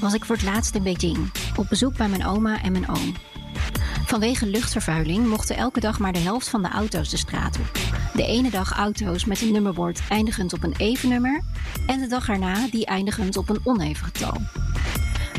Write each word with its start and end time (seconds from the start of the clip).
Was 0.00 0.14
ik 0.14 0.24
voor 0.24 0.36
het 0.36 0.44
laatst 0.44 0.74
in 0.74 0.82
Beijing, 0.82 1.30
op 1.56 1.68
bezoek 1.68 1.96
bij 1.96 2.08
mijn 2.08 2.26
oma 2.26 2.62
en 2.62 2.72
mijn 2.72 2.88
oom. 2.88 3.14
Vanwege 4.06 4.46
luchtvervuiling 4.46 5.26
mochten 5.26 5.56
elke 5.56 5.80
dag 5.80 5.98
maar 5.98 6.12
de 6.12 6.18
helft 6.18 6.48
van 6.48 6.62
de 6.62 6.68
auto's 6.68 7.10
de 7.10 7.16
straat 7.16 7.58
op. 7.58 7.78
De 8.14 8.26
ene 8.26 8.50
dag 8.50 8.72
auto's 8.72 9.24
met 9.24 9.40
een 9.40 9.52
nummerbord 9.52 10.00
eindigend 10.08 10.52
op 10.52 10.62
een 10.62 10.74
even 10.76 11.08
nummer 11.08 11.42
en 11.86 12.00
de 12.00 12.06
dag 12.06 12.28
erna 12.28 12.68
die 12.70 12.86
eindigend 12.86 13.36
op 13.36 13.48
een 13.48 13.60
oneven 13.64 14.04
getal. 14.04 14.36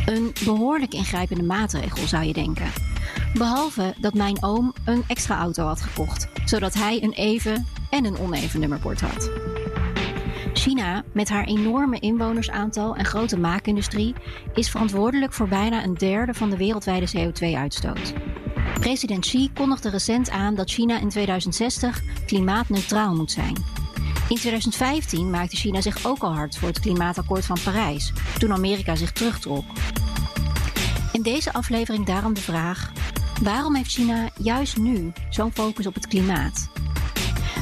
Een 0.05 0.33
behoorlijk 0.45 0.93
ingrijpende 0.93 1.43
maatregel 1.43 2.07
zou 2.07 2.23
je 2.23 2.33
denken. 2.33 2.71
Behalve 3.33 3.93
dat 3.99 4.13
mijn 4.13 4.43
oom 4.43 4.73
een 4.85 5.03
extra 5.07 5.39
auto 5.39 5.65
had 5.65 5.81
gekocht, 5.81 6.27
zodat 6.45 6.73
hij 6.73 7.03
een 7.03 7.13
even 7.13 7.67
en 7.89 8.05
een 8.05 8.17
oneven 8.17 8.59
nummerbord 8.59 9.01
had. 9.01 9.50
China, 10.61 11.03
met 11.13 11.29
haar 11.29 11.45
enorme 11.45 11.99
inwonersaantal 11.99 12.95
en 12.95 13.05
grote 13.05 13.37
maakindustrie, 13.37 14.15
is 14.53 14.69
verantwoordelijk 14.69 15.33
voor 15.33 15.47
bijna 15.47 15.83
een 15.83 15.93
derde 15.93 16.33
van 16.33 16.49
de 16.49 16.57
wereldwijde 16.57 17.09
CO2-uitstoot. 17.17 18.13
President 18.79 19.25
Xi 19.25 19.51
kondigde 19.53 19.89
recent 19.89 20.29
aan 20.29 20.55
dat 20.55 20.69
China 20.69 20.99
in 20.99 21.09
2060 21.09 22.01
klimaatneutraal 22.25 23.15
moet 23.15 23.31
zijn. 23.31 23.55
In 24.29 24.35
2015 24.35 25.29
maakte 25.29 25.55
China 25.55 25.81
zich 25.81 26.05
ook 26.05 26.21
al 26.21 26.33
hard 26.33 26.57
voor 26.57 26.67
het 26.67 26.79
klimaatakkoord 26.79 27.45
van 27.45 27.57
Parijs, 27.63 28.13
toen 28.37 28.53
Amerika 28.53 28.95
zich 28.95 29.11
terugtrok. 29.11 29.65
In 31.11 31.21
deze 31.21 31.53
aflevering 31.53 32.05
daarom 32.05 32.33
de 32.33 32.41
vraag: 32.41 32.91
waarom 33.41 33.75
heeft 33.75 33.91
China 33.91 34.29
juist 34.37 34.77
nu 34.77 35.11
zo'n 35.29 35.51
focus 35.51 35.87
op 35.87 35.93
het 35.93 36.07
klimaat? 36.07 36.80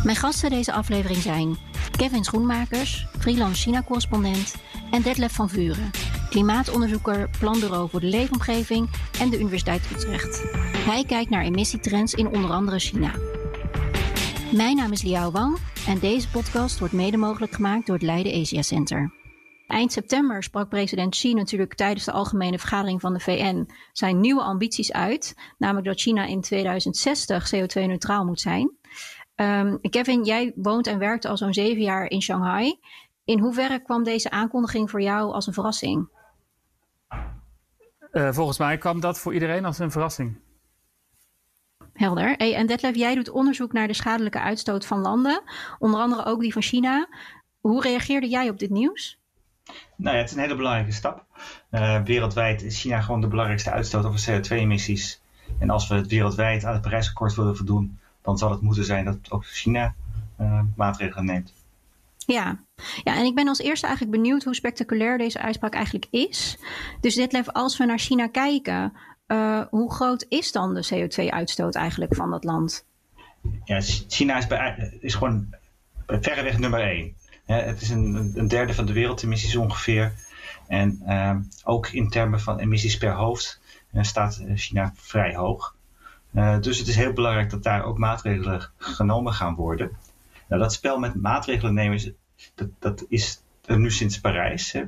Mijn 0.04 0.16
gasten 0.16 0.50
deze 0.50 0.72
aflevering 0.72 1.22
zijn 1.22 1.58
Kevin 1.98 2.24
Schoenmakers, 2.24 3.08
freelance 3.20 3.62
China-correspondent, 3.62 4.56
en 4.92 5.02
Detlef 5.02 5.34
van 5.34 5.50
Vuren, 5.50 5.92
klimaatonderzoeker, 6.30 7.30
planbureau 7.40 7.90
voor 7.90 8.00
de 8.00 8.08
leefomgeving 8.08 8.90
en 9.20 9.30
de 9.30 9.40
Universiteit 9.40 9.82
Utrecht. 9.92 10.44
Hij 10.78 11.04
kijkt 11.04 11.30
naar 11.30 11.44
emissietrends 11.44 12.14
in 12.14 12.28
onder 12.28 12.52
andere 12.52 12.80
China. 12.80 13.12
Mijn 14.52 14.76
naam 14.76 14.92
is 14.92 15.02
Liao 15.02 15.32
Wang 15.32 15.58
en 15.88 16.00
deze 16.00 16.30
podcast 16.30 16.80
wordt 16.80 16.94
mede 16.94 17.18
mogelijk 17.18 17.54
gemaakt 17.54 17.86
door 17.86 17.96
het 17.96 18.06
Leiden 18.06 18.42
Asia 18.42 18.62
Center. 18.62 19.14
Eind 19.68 19.92
september 19.92 20.44
sprak 20.44 20.70
president 20.70 21.12
Xi 21.12 21.34
natuurlijk 21.34 21.76
tijdens 21.76 22.06
de 22.06 22.12
algemene 22.12 22.60
vergadering 22.60 23.02
van 23.02 23.14
de 23.14 23.20
VN 23.20 23.70
zijn 23.94 24.20
nieuwe 24.20 24.42
ambities 24.42 24.92
uit, 24.92 25.36
namelijk 25.58 25.86
dat 25.86 26.00
China 26.00 26.26
in 26.26 26.42
2060 26.42 27.52
CO2-neutraal 27.56 28.26
moet 28.26 28.40
zijn. 28.40 28.78
Um, 29.42 29.82
Kevin, 29.82 30.24
jij 30.24 30.54
woont 30.56 30.88
en 30.88 31.00
werkt 31.00 31.26
al 31.26 31.38
zo'n 31.38 31.54
zeven 31.54 31.82
jaar 31.82 32.10
in 32.10 32.22
Shanghai. 32.22 32.80
In 33.24 33.40
hoeverre 33.40 33.82
kwam 33.82 34.04
deze 34.04 34.30
aankondiging 34.30 34.90
voor 34.90 35.02
jou 35.02 35.34
als 35.34 35.48
een 35.48 35.54
verrassing? 35.54 36.10
Uh, 38.12 38.32
volgens 38.32 38.58
mij 38.58 38.78
kwam 38.78 39.00
dat 39.00 39.20
voor 39.20 39.34
iedereen 39.34 39.66
als 39.66 39.80
een 39.80 39.92
verrassing. 39.92 40.40
Helder. 41.94 42.34
Hey, 42.38 42.56
en 42.56 42.68
Detlef, 42.68 42.96
jij 42.96 43.16
doet 43.16 43.30
onderzoek 43.30 43.74
naar 43.74 43.88
de 43.88 43.94
schadelijke 43.94 44.40
uitstoot 44.40 44.86
van 44.86 45.00
landen, 45.00 45.44
onder 45.80 46.00
andere 46.00 46.26
ook 46.26 46.40
die 46.42 46.54
van 46.54 46.62
China. 46.62 47.08
Hoe 47.60 47.82
reageerde 47.82 48.28
jij 48.28 48.50
op 48.50 48.60
dit 48.60 48.70
nieuws? 48.70 49.20
Nou 49.96 50.16
ja, 50.16 50.22
het 50.22 50.30
is 50.30 50.36
een 50.36 50.42
hele 50.42 50.56
belangrijke 50.56 50.92
stap. 50.92 51.26
Uh, 51.72 52.02
wereldwijd 52.02 52.62
is 52.62 52.82
China 52.82 53.02
gewoon 53.02 53.22
de 53.22 53.28
belangrijkste 53.28 53.72
uitstoot 53.72 54.06
over 54.06 54.30
CO2-emissies. 54.30 55.22
En 55.60 55.70
als 55.70 55.88
we 55.88 55.96
het 55.96 56.08
wereldwijd 56.08 56.66
aan 56.66 56.74
het 56.74 56.82
Parijsakkoord 56.82 57.36
willen 57.36 57.58
voldoen, 57.58 57.99
dan 58.22 58.38
zal 58.38 58.52
het 58.52 58.62
moeten 58.62 58.86
zijn 58.86 59.06
dat 59.06 59.18
ook 59.30 59.46
China 59.46 59.96
uh, 60.40 60.62
maatregelen 60.76 61.26
neemt. 61.26 61.54
Ja. 62.26 62.60
ja, 63.04 63.16
en 63.16 63.26
ik 63.26 63.36
ben 63.36 63.48
als 63.48 63.60
eerste 63.60 63.88
eigenlijk 63.88 64.18
benieuwd 64.18 64.44
hoe 64.44 64.56
spectaculair 64.56 65.18
deze 65.18 65.40
uitspraak 65.40 65.74
eigenlijk 65.74 66.08
is. 66.10 66.58
Dus 67.02 67.16
Detlef, 67.16 67.50
als 67.50 67.78
we 67.78 67.86
naar 67.86 68.00
China 68.00 68.28
kijken, 68.28 68.94
uh, 69.28 69.62
hoe 69.70 69.94
groot 69.94 70.26
is 70.30 70.52
dan 70.52 70.74
de 70.74 70.88
CO2-uitstoot 70.94 71.76
eigenlijk 71.76 72.16
van 72.16 72.32
dat 72.32 72.44
land? 72.44 72.86
Ja, 73.64 73.82
China 74.08 74.38
is, 74.38 74.48
bij, 74.48 74.98
is 75.00 75.14
gewoon 75.16 75.56
verreweg 76.08 76.58
nummer 76.58 76.82
één. 76.82 77.16
het 77.46 77.82
is 77.82 77.90
een, 77.90 78.32
een, 78.36 78.48
derde 78.48 78.74
van 78.74 78.86
de 78.86 78.94
wereldemissies 78.94 79.56
ongeveer. 79.56 80.14
En 80.68 81.02
uh, 81.08 81.36
ook 81.64 81.88
in 81.88 82.10
termen 82.10 82.40
van 82.40 82.60
emissies 82.60 82.98
per 82.98 83.14
hoofd 83.14 83.60
uh, 83.94 84.04
staat 84.04 84.42
China 84.56 84.94
vrij 84.96 85.36
hoog. 85.36 85.76
Uh, 86.34 86.60
dus 86.60 86.78
het 86.78 86.88
is 86.88 86.96
heel 86.96 87.14
belangrijk 87.14 87.50
dat 87.50 87.64
daar 87.64 87.84
ook 87.84 87.98
maatregelen 87.98 88.70
genomen 88.78 89.34
gaan 89.34 89.56
worden. 89.56 89.92
Nou, 90.48 90.62
dat 90.62 90.74
spel 90.74 91.00
met 91.00 91.16
maatregelen 91.16 91.74
nemen, 91.74 92.16
dat, 92.56 92.68
dat 92.80 93.06
is 93.10 93.42
nu 93.66 93.92
sinds 93.92 94.20
Parijs. 94.20 94.72
Hè. 94.72 94.84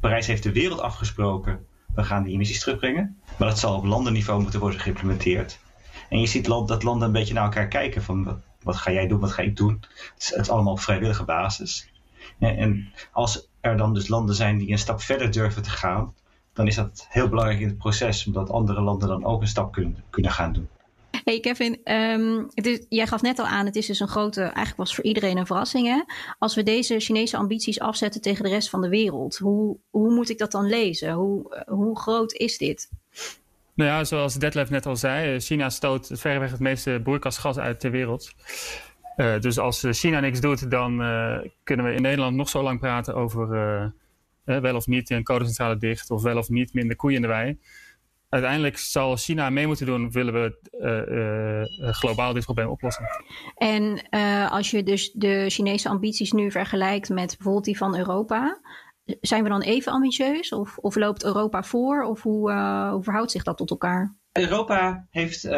Parijs 0.00 0.26
heeft 0.26 0.42
de 0.42 0.52
wereld 0.52 0.80
afgesproken, 0.80 1.66
we 1.94 2.04
gaan 2.04 2.22
die 2.22 2.34
emissies 2.34 2.60
terugbrengen. 2.60 3.16
Maar 3.38 3.48
dat 3.48 3.58
zal 3.58 3.76
op 3.76 3.84
landenniveau 3.84 4.42
moeten 4.42 4.60
worden 4.60 4.80
geïmplementeerd. 4.80 5.58
En 6.08 6.20
je 6.20 6.26
ziet 6.26 6.46
land, 6.46 6.68
dat 6.68 6.82
landen 6.82 7.06
een 7.06 7.12
beetje 7.12 7.34
naar 7.34 7.44
elkaar 7.44 7.68
kijken 7.68 8.02
van 8.02 8.42
wat, 8.62 8.76
ga 8.76 8.90
jij 8.90 9.06
doen, 9.06 9.20
wat 9.20 9.32
ga 9.32 9.42
ik 9.42 9.56
doen. 9.56 9.78
Het 9.80 10.22
is, 10.22 10.30
het 10.30 10.40
is 10.40 10.50
allemaal 10.50 10.72
op 10.72 10.80
vrijwillige 10.80 11.24
basis. 11.24 11.90
En, 12.38 12.56
en 12.56 12.92
als 13.12 13.48
er 13.60 13.76
dan 13.76 13.94
dus 13.94 14.08
landen 14.08 14.34
zijn 14.34 14.58
die 14.58 14.70
een 14.70 14.78
stap 14.78 15.00
verder 15.00 15.30
durven 15.30 15.62
te 15.62 15.70
gaan, 15.70 16.14
dan 16.52 16.66
is 16.66 16.74
dat 16.74 17.06
heel 17.08 17.28
belangrijk 17.28 17.60
in 17.60 17.68
het 17.68 17.78
proces, 17.78 18.26
omdat 18.26 18.50
andere 18.50 18.80
landen 18.80 19.08
dan 19.08 19.24
ook 19.24 19.40
een 19.40 19.46
stap 19.46 19.72
kunnen, 19.72 20.04
kunnen 20.10 20.30
gaan 20.30 20.52
doen. 20.52 20.68
Hey 21.24 21.40
Kevin, 21.40 21.80
um, 21.84 22.48
het 22.54 22.66
is, 22.66 22.86
jij 22.88 23.06
gaf 23.06 23.22
net 23.22 23.38
al 23.38 23.46
aan, 23.46 23.66
het 23.66 23.76
is 23.76 23.86
dus 23.86 24.00
een 24.00 24.08
grote, 24.08 24.40
eigenlijk 24.40 24.76
was 24.76 24.94
voor 24.94 25.04
iedereen 25.04 25.36
een 25.36 25.46
verrassing. 25.46 25.86
Hè? 25.86 26.02
Als 26.38 26.54
we 26.54 26.62
deze 26.62 27.00
Chinese 27.00 27.36
ambities 27.36 27.80
afzetten 27.80 28.20
tegen 28.20 28.44
de 28.44 28.50
rest 28.50 28.70
van 28.70 28.80
de 28.80 28.88
wereld, 28.88 29.36
hoe, 29.36 29.76
hoe 29.90 30.14
moet 30.14 30.30
ik 30.30 30.38
dat 30.38 30.52
dan 30.52 30.66
lezen? 30.66 31.12
Hoe, 31.12 31.64
hoe 31.66 31.98
groot 31.98 32.32
is 32.32 32.58
dit? 32.58 32.90
Nou 33.74 33.90
ja, 33.90 34.04
zoals 34.04 34.34
Detlef 34.34 34.70
net 34.70 34.86
al 34.86 34.96
zei, 34.96 35.40
China 35.40 35.70
stoot 35.70 36.10
verreweg 36.12 36.50
het 36.50 36.60
meeste 36.60 37.00
broeikasgas 37.02 37.58
uit 37.58 37.80
ter 37.80 37.90
wereld. 37.90 38.32
Uh, 39.16 39.40
dus 39.40 39.58
als 39.58 39.84
China 39.90 40.20
niks 40.20 40.40
doet, 40.40 40.70
dan 40.70 40.96
kunnen 41.62 41.86
we 41.86 41.92
in 41.94 42.02
Nederland 42.02 42.36
nog 42.36 42.48
zo 42.48 42.62
lang 42.62 42.80
praten 42.80 43.14
over 43.14 43.48
wel 44.44 44.76
of 44.76 44.86
niet 44.86 45.10
een 45.10 45.22
kolencentrale 45.22 45.76
dicht 45.76 46.10
of 46.10 46.22
wel 46.22 46.36
of 46.36 46.48
niet 46.48 46.74
minder 46.74 46.96
koeien 46.96 47.16
in 47.16 47.22
de 47.22 47.28
wei 47.28 47.58
uiteindelijk 48.32 48.78
zal 48.78 49.16
China 49.16 49.50
mee 49.50 49.66
moeten 49.66 49.86
doen, 49.86 50.10
willen 50.10 50.32
we 50.32 50.58
uh, 50.80 51.86
uh, 51.86 51.92
globaal 51.92 52.32
dit 52.32 52.44
probleem 52.44 52.68
oplossen. 52.68 53.04
En 53.56 54.06
uh, 54.10 54.52
als 54.52 54.70
je 54.70 54.82
dus 54.82 55.12
de 55.12 55.44
Chinese 55.48 55.88
ambities 55.88 56.32
nu 56.32 56.50
vergelijkt 56.50 57.08
met 57.08 57.34
bijvoorbeeld 57.36 57.64
die 57.64 57.76
van 57.76 57.96
Europa, 57.98 58.60
zijn 59.20 59.42
we 59.42 59.48
dan 59.48 59.60
even 59.60 59.92
ambitieus? 59.92 60.52
Of, 60.52 60.78
of 60.78 60.96
loopt 60.96 61.24
Europa 61.24 61.62
voor? 61.62 62.02
Of 62.02 62.22
hoe, 62.22 62.52
hoe 62.92 63.02
verhoudt 63.02 63.30
zich 63.30 63.42
dat 63.42 63.56
tot 63.56 63.70
elkaar? 63.70 64.14
Europa 64.32 65.06
heeft 65.10 65.48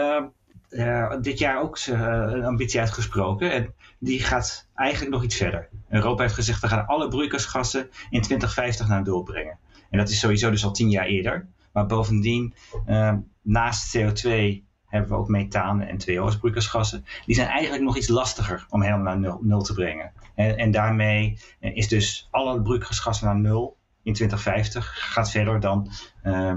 dit 1.20 1.38
jaar 1.38 1.60
ook 1.62 1.78
een 1.86 2.44
ambitie 2.44 2.80
uitgesproken. 2.80 3.52
En 3.52 3.74
die 3.98 4.20
gaat 4.20 4.68
eigenlijk 4.74 5.12
nog 5.12 5.24
iets 5.24 5.36
verder. 5.36 5.68
Europa 5.88 6.22
heeft 6.22 6.34
gezegd, 6.34 6.60
we 6.60 6.68
gaan 6.68 6.86
alle 6.86 7.08
broeikasgassen 7.08 7.88
in 8.10 8.22
2050 8.22 8.88
naar 8.88 9.02
nul 9.02 9.22
brengen. 9.22 9.58
En 9.90 9.98
dat 9.98 10.08
is 10.08 10.18
sowieso 10.18 10.50
dus 10.50 10.64
al 10.64 10.72
tien 10.72 10.90
jaar 10.90 11.06
eerder. 11.06 11.48
Maar 11.74 11.86
bovendien, 11.86 12.54
uh, 12.86 13.12
naast 13.42 13.96
CO2 13.96 14.62
hebben 14.86 15.10
we 15.10 15.16
ook 15.16 15.28
methaan 15.28 15.80
en 15.80 15.98
2 15.98 16.20
als 16.20 16.38
broeikasgassen. 16.38 17.04
Die 17.26 17.34
zijn 17.34 17.48
eigenlijk 17.48 17.82
nog 17.82 17.96
iets 17.96 18.08
lastiger 18.08 18.66
om 18.68 18.82
helemaal 18.82 19.18
naar 19.18 19.38
nul, 19.40 19.62
te 19.62 19.74
brengen. 19.74 20.12
En, 20.34 20.56
en 20.56 20.70
daarmee 20.70 21.38
eh, 21.60 21.76
is 21.76 21.88
dus 21.88 22.28
alle 22.30 22.62
broeikasgassen 22.62 23.26
naar 23.26 23.38
nul 23.38 23.76
in 24.02 24.12
2050. 24.12 25.12
Gaat 25.12 25.30
verder 25.30 25.60
dan 25.60 25.90
uh, 26.24 26.54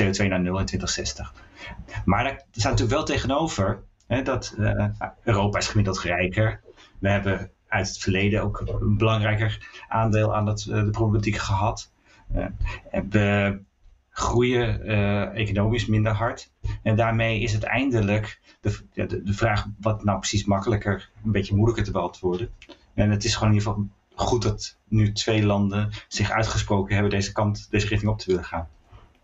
CO2 0.00 0.26
naar 0.28 0.40
nul 0.40 0.58
in 0.58 0.66
2060. 0.66 1.34
Maar 2.04 2.24
daar 2.24 2.44
staat 2.50 2.70
natuurlijk 2.70 2.96
wel 2.96 3.04
tegenover 3.04 3.82
hè, 4.06 4.22
dat 4.22 4.54
uh, 4.58 4.86
Europa 5.22 5.58
is 5.58 5.68
gemiddeld 5.68 6.00
rijker. 6.00 6.60
We 6.98 7.08
hebben 7.08 7.50
uit 7.68 7.88
het 7.88 7.98
verleden 7.98 8.42
ook 8.42 8.60
een 8.80 8.96
belangrijker 8.96 9.82
aandeel 9.88 10.36
aan 10.36 10.44
dat, 10.44 10.58
de 10.58 10.90
problematiek 10.90 11.36
gehad. 11.36 11.90
Uh, 12.36 12.46
we 13.10 13.58
groeien 14.10 14.90
uh, 14.90 15.38
economisch 15.38 15.86
minder 15.86 16.12
hard. 16.12 16.50
En 16.82 16.96
daarmee 16.96 17.40
is 17.40 17.52
het 17.52 17.62
eindelijk 17.62 18.40
de, 18.60 19.22
de, 19.22 19.32
vraag 19.32 19.66
wat 19.80 20.04
nou 20.04 20.18
precies 20.18 20.44
makkelijker, 20.44 21.10
een 21.24 21.32
beetje 21.32 21.54
moeilijker 21.54 21.84
te 21.84 21.90
beantwoorden. 21.90 22.50
En 22.94 23.10
het 23.10 23.24
is 23.24 23.34
gewoon 23.34 23.48
in 23.52 23.58
ieder 23.58 23.72
geval 23.72 23.88
goed 24.14 24.42
dat 24.42 24.78
nu 24.88 25.12
twee 25.12 25.46
landen 25.46 25.90
zich 26.08 26.30
uitgesproken 26.30 26.94
hebben 26.94 27.12
deze 27.12 27.32
kant, 27.32 27.70
deze 27.70 27.86
richting 27.86 28.10
op 28.10 28.18
te 28.18 28.26
willen 28.26 28.44
gaan. 28.44 28.68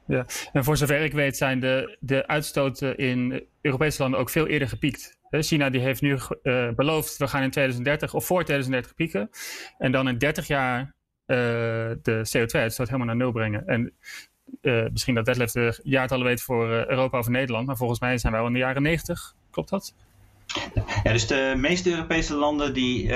Ja, 0.06 0.26
en 0.52 0.64
voor 0.64 0.76
zover 0.76 1.00
ik 1.00 1.12
weet 1.12 1.36
zijn 1.36 1.60
de, 1.60 1.96
de 2.00 2.26
uitstoten 2.26 2.96
in 2.96 3.44
Europese 3.60 4.02
landen 4.02 4.20
ook 4.20 4.30
veel 4.30 4.46
eerder 4.46 4.68
gepiekt. 4.68 5.18
China 5.30 5.70
die 5.70 5.80
heeft 5.80 6.02
nu 6.02 6.18
uh, 6.42 6.70
beloofd, 6.70 7.16
we 7.16 7.28
gaan 7.28 7.42
in 7.42 7.50
2030 7.50 8.14
of 8.14 8.26
voor 8.26 8.44
2030 8.44 8.94
pieken. 8.94 9.30
En 9.78 9.92
dan 9.92 10.08
in 10.08 10.18
30 10.18 10.46
jaar 10.46 10.94
de 12.02 12.22
CO2-uitstoot 12.36 12.86
helemaal 12.86 13.06
naar 13.06 13.16
nul 13.16 13.32
brengen. 13.32 13.66
En 13.66 13.92
uh, 14.62 14.84
misschien 14.90 15.14
dat 15.14 15.24
Detlef 15.24 15.50
de 15.50 15.80
jaartallen 15.82 16.26
weet 16.26 16.42
voor 16.42 16.68
Europa 16.68 17.18
of 17.18 17.28
Nederland. 17.28 17.66
Maar 17.66 17.76
volgens 17.76 18.00
mij 18.00 18.18
zijn 18.18 18.32
wij 18.32 18.40
al 18.40 18.48
in 18.48 18.52
de 18.52 18.58
jaren 18.58 18.82
90. 18.82 19.34
Klopt 19.50 19.68
dat? 19.68 19.94
Ja, 21.02 21.12
dus 21.12 21.26
de 21.26 21.54
meeste 21.56 21.90
Europese 21.90 22.34
landen 22.34 22.74
die 22.74 23.12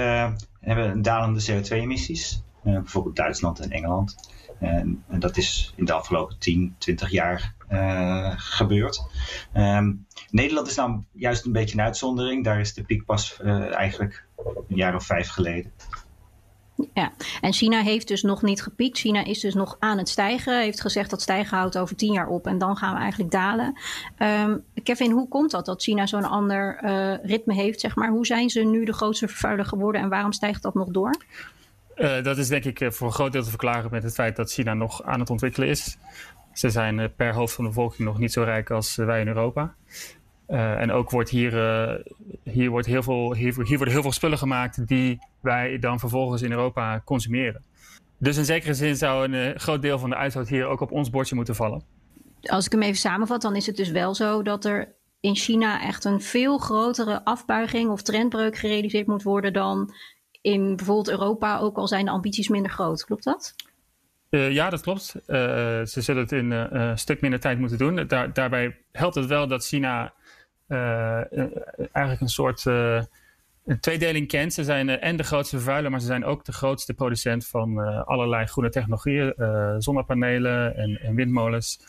hebben 0.61 1.03
dalende 1.03 1.43
CO2-emissies. 1.43 2.43
bijvoorbeeld 2.62 3.17
Duitsland 3.17 3.61
en 3.61 3.70
Engeland. 3.70 4.31
En, 4.58 5.05
dat 5.08 5.37
is 5.37 5.73
in 5.76 5.85
de 5.85 5.93
afgelopen 5.93 6.38
10, 6.38 6.75
20 6.79 7.11
jaar 7.11 7.55
gebeurd. 8.37 9.03
Um, 9.55 10.06
Nederland 10.31 10.69
is 10.69 10.75
nou 10.75 11.03
juist 11.12 11.44
een 11.44 11.53
beetje 11.53 11.79
een 11.79 11.85
uitzondering. 11.85 12.44
Daar 12.44 12.61
is 12.61 12.75
de 12.75 12.85
piek 12.85 13.05
pas 13.05 13.41
eigenlijk 13.41 14.25
een 14.69 14.76
jaar 14.76 14.94
of 14.94 15.06
vijf 15.06 15.29
geleden. 15.29 15.73
Ja, 16.95 17.13
en 17.41 17.53
China 17.53 17.81
heeft 17.81 18.09
dus 18.09 18.23
nog 18.23 18.43
niet 18.43 18.63
gepiekt. 18.63 18.99
China 18.99 19.25
is 19.25 19.41
dus 19.41 19.55
nog 19.55 19.77
aan 19.79 19.99
het 19.99 20.09
stijgen. 20.09 20.61
Heeft 20.61 20.81
gezegd 20.81 21.11
dat 21.11 21.23
stijgen 21.23 21.57
houdt 21.57 21.79
over 21.79 21.97
tien 21.97 22.13
jaar 22.13 22.27
op 22.27 22.47
en 22.47 22.59
dan 22.59 22.77
gaan 22.77 22.95
we 22.95 23.01
eigenlijk 23.01 23.31
dalen. 23.31 23.79
Um, 24.19 24.65
Kevin, 24.83 25.11
hoe 25.11 25.29
komt 25.29 25.51
dat 25.51 25.67
dat 25.67 25.83
China 25.83 26.07
zo'n 26.07 26.25
ander 26.25 26.81
uh, 26.85 27.15
ritme 27.23 27.55
heeft? 27.55 27.81
Zeg 27.81 27.97
maar? 27.97 28.09
Hoe 28.09 28.27
zijn 28.27 28.51
ze 28.51 28.61
nu 28.61 28.85
de 28.85 28.93
grootste 28.93 29.29
vervuiler 29.29 29.65
geworden 29.65 30.01
en 30.01 30.09
waarom 30.09 30.33
stijgt 30.33 30.63
dat 30.63 30.75
nog 30.75 30.89
door? 30.89 31.17
Uh, 31.97 32.23
dat 32.23 32.39
is 32.39 32.49
denk 32.49 32.65
ik 32.65 32.93
voor 32.93 33.07
een 33.07 33.13
groot 33.13 33.33
deel 33.33 33.43
te 33.43 33.49
verklaren 33.49 33.91
met 33.91 34.03
het 34.03 34.15
feit 34.15 34.37
dat 34.37 34.53
China 34.53 34.75
nog 34.75 35.03
aan 35.03 35.21
het 35.21 35.31
ontwikkelen 35.31 35.69
is. 35.69 35.97
Ze 36.53 36.71
zijn 36.71 37.13
per 37.17 37.35
hoofd 37.35 37.55
van 37.55 37.65
de 37.65 37.71
bevolking 37.71 38.09
nog 38.09 38.19
niet 38.19 38.33
zo 38.33 38.43
rijk 38.43 38.71
als 38.71 38.95
wij 38.97 39.21
in 39.21 39.27
Europa. 39.27 39.75
Uh, 40.53 40.81
en 40.81 40.91
ook 40.91 41.11
wordt 41.11 41.31
hier, 41.31 41.53
hier, 42.45 42.71
wordt 42.71 42.87
heel 42.87 43.03
veel, 43.03 43.35
hier, 43.35 43.55
hier 43.55 43.77
worden 43.77 43.95
heel 43.95 44.03
veel 44.03 44.13
spullen 44.13 44.39
gemaakt 44.39 44.87
die 44.87 45.19
wij 45.41 45.79
dan 45.79 45.99
vervolgens 45.99 46.43
in 46.43 46.51
Europa 46.51 47.03
consumeren. 47.05 47.65
Dus 48.19 48.37
in 48.37 48.45
zekere 48.45 48.75
zin 48.75 48.97
zou 48.97 49.33
een 49.33 49.61
groot 49.61 49.83
deel 49.83 49.99
van 49.99 50.11
de 50.11 50.17
uitstoot 50.17 50.49
hier 50.49 50.67
ook 50.67 50.81
op 50.81 50.93
ons 50.93 51.11
bordje 51.11 51.35
moeten 51.35 51.55
vallen. 51.55 51.83
Als 52.43 52.67
ik 52.67 52.73
hem 52.73 52.83
even 52.83 52.97
samenvat, 52.97 53.43
dan 53.43 53.57
is 53.57 53.67
het 53.67 53.77
dus 53.77 53.91
wel 53.91 54.15
zo 54.15 54.43
dat 54.43 54.65
er 54.65 54.95
in 55.21 55.37
China 55.37 55.83
echt 55.83 56.05
een 56.05 56.21
veel 56.21 56.59
grotere 56.59 57.25
afbuiging 57.25 57.91
of 57.91 58.03
trendbreuk 58.03 58.57
gerealiseerd 58.57 59.07
moet 59.07 59.23
worden 59.23 59.53
dan 59.53 59.95
in 60.41 60.77
bijvoorbeeld 60.77 61.11
Europa, 61.11 61.59
ook 61.59 61.77
al 61.77 61.89
zijn 61.89 62.05
de 62.05 62.11
ambities 62.11 62.49
minder 62.49 62.71
groot. 62.71 63.05
Klopt 63.05 63.25
dat? 63.25 63.55
Uh, 64.31 64.53
ja, 64.53 64.71
dat 64.71 64.81
klopt. 64.81 65.15
Uh, 65.17 65.25
ze 65.85 66.01
zullen 66.01 66.23
het 66.23 66.33
in 66.33 66.51
uh, 66.51 66.65
een 66.69 66.99
stuk 66.99 67.21
minder 67.21 67.41
tijd 67.41 67.59
moeten 67.59 67.79
doen. 67.79 68.07
Daar, 68.07 68.33
daarbij 68.33 68.77
helpt 68.93 69.15
het 69.15 69.27
wel 69.27 69.47
dat 69.47 69.67
China 69.67 70.13
eigenlijk 71.93 72.21
een 72.21 72.29
soort 72.29 72.65
een 72.65 73.81
tweedeling 73.81 74.29
kent. 74.29 74.53
Ze 74.53 74.65
zijn 74.65 74.89
en 74.89 75.17
de 75.17 75.23
grootste 75.23 75.57
vervuiler, 75.57 75.91
maar 75.91 76.01
ze 76.01 76.07
zijn 76.07 76.25
ook 76.25 76.45
de 76.45 76.53
grootste 76.53 76.95
producent 76.95 77.47
van 77.47 77.79
allerlei 78.05 78.47
groene 78.47 78.71
technologieën, 78.71 79.35
zonnepanelen 79.79 80.77
en, 80.77 81.01
en 81.01 81.15
windmolens. 81.15 81.81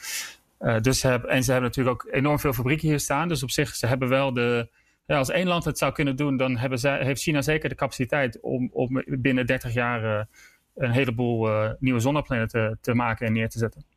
dus 0.82 1.04
en 1.04 1.44
ze 1.44 1.52
hebben 1.52 1.70
natuurlijk 1.70 2.04
ook 2.04 2.14
enorm 2.14 2.40
veel 2.40 2.54
fabrieken 2.54 2.88
hier 2.88 3.00
staan. 3.00 3.28
Dus 3.28 3.44
op 3.44 3.52
zich, 3.52 3.76
ze 3.76 3.88
hebben 3.88 4.10
wel 4.10 4.34
de, 4.34 4.70
ja, 5.06 5.18
als 5.18 5.30
één 5.30 5.48
land 5.48 5.66
het 5.66 5.78
zou 5.78 5.94
kunnen 5.94 6.16
doen, 6.16 6.38
dan 6.38 6.58
hebben 6.58 7.06
heeft 7.06 7.22
China 7.22 7.42
zeker 7.42 7.70
de 7.70 7.76
capaciteit 7.76 8.40
om, 8.42 8.70
om 8.74 9.04
binnen 9.06 9.46
30 9.46 9.74
jaar 9.74 10.28
een 10.76 10.92
heleboel 10.92 11.50
nieuwe 11.80 12.00
zonnepanelen 12.00 12.48
te, 12.48 12.78
te, 12.82 12.94
maken 12.94 13.28
en 13.28 13.34
neer 13.34 13.50
te 13.50 13.58
zetten. 13.58 13.93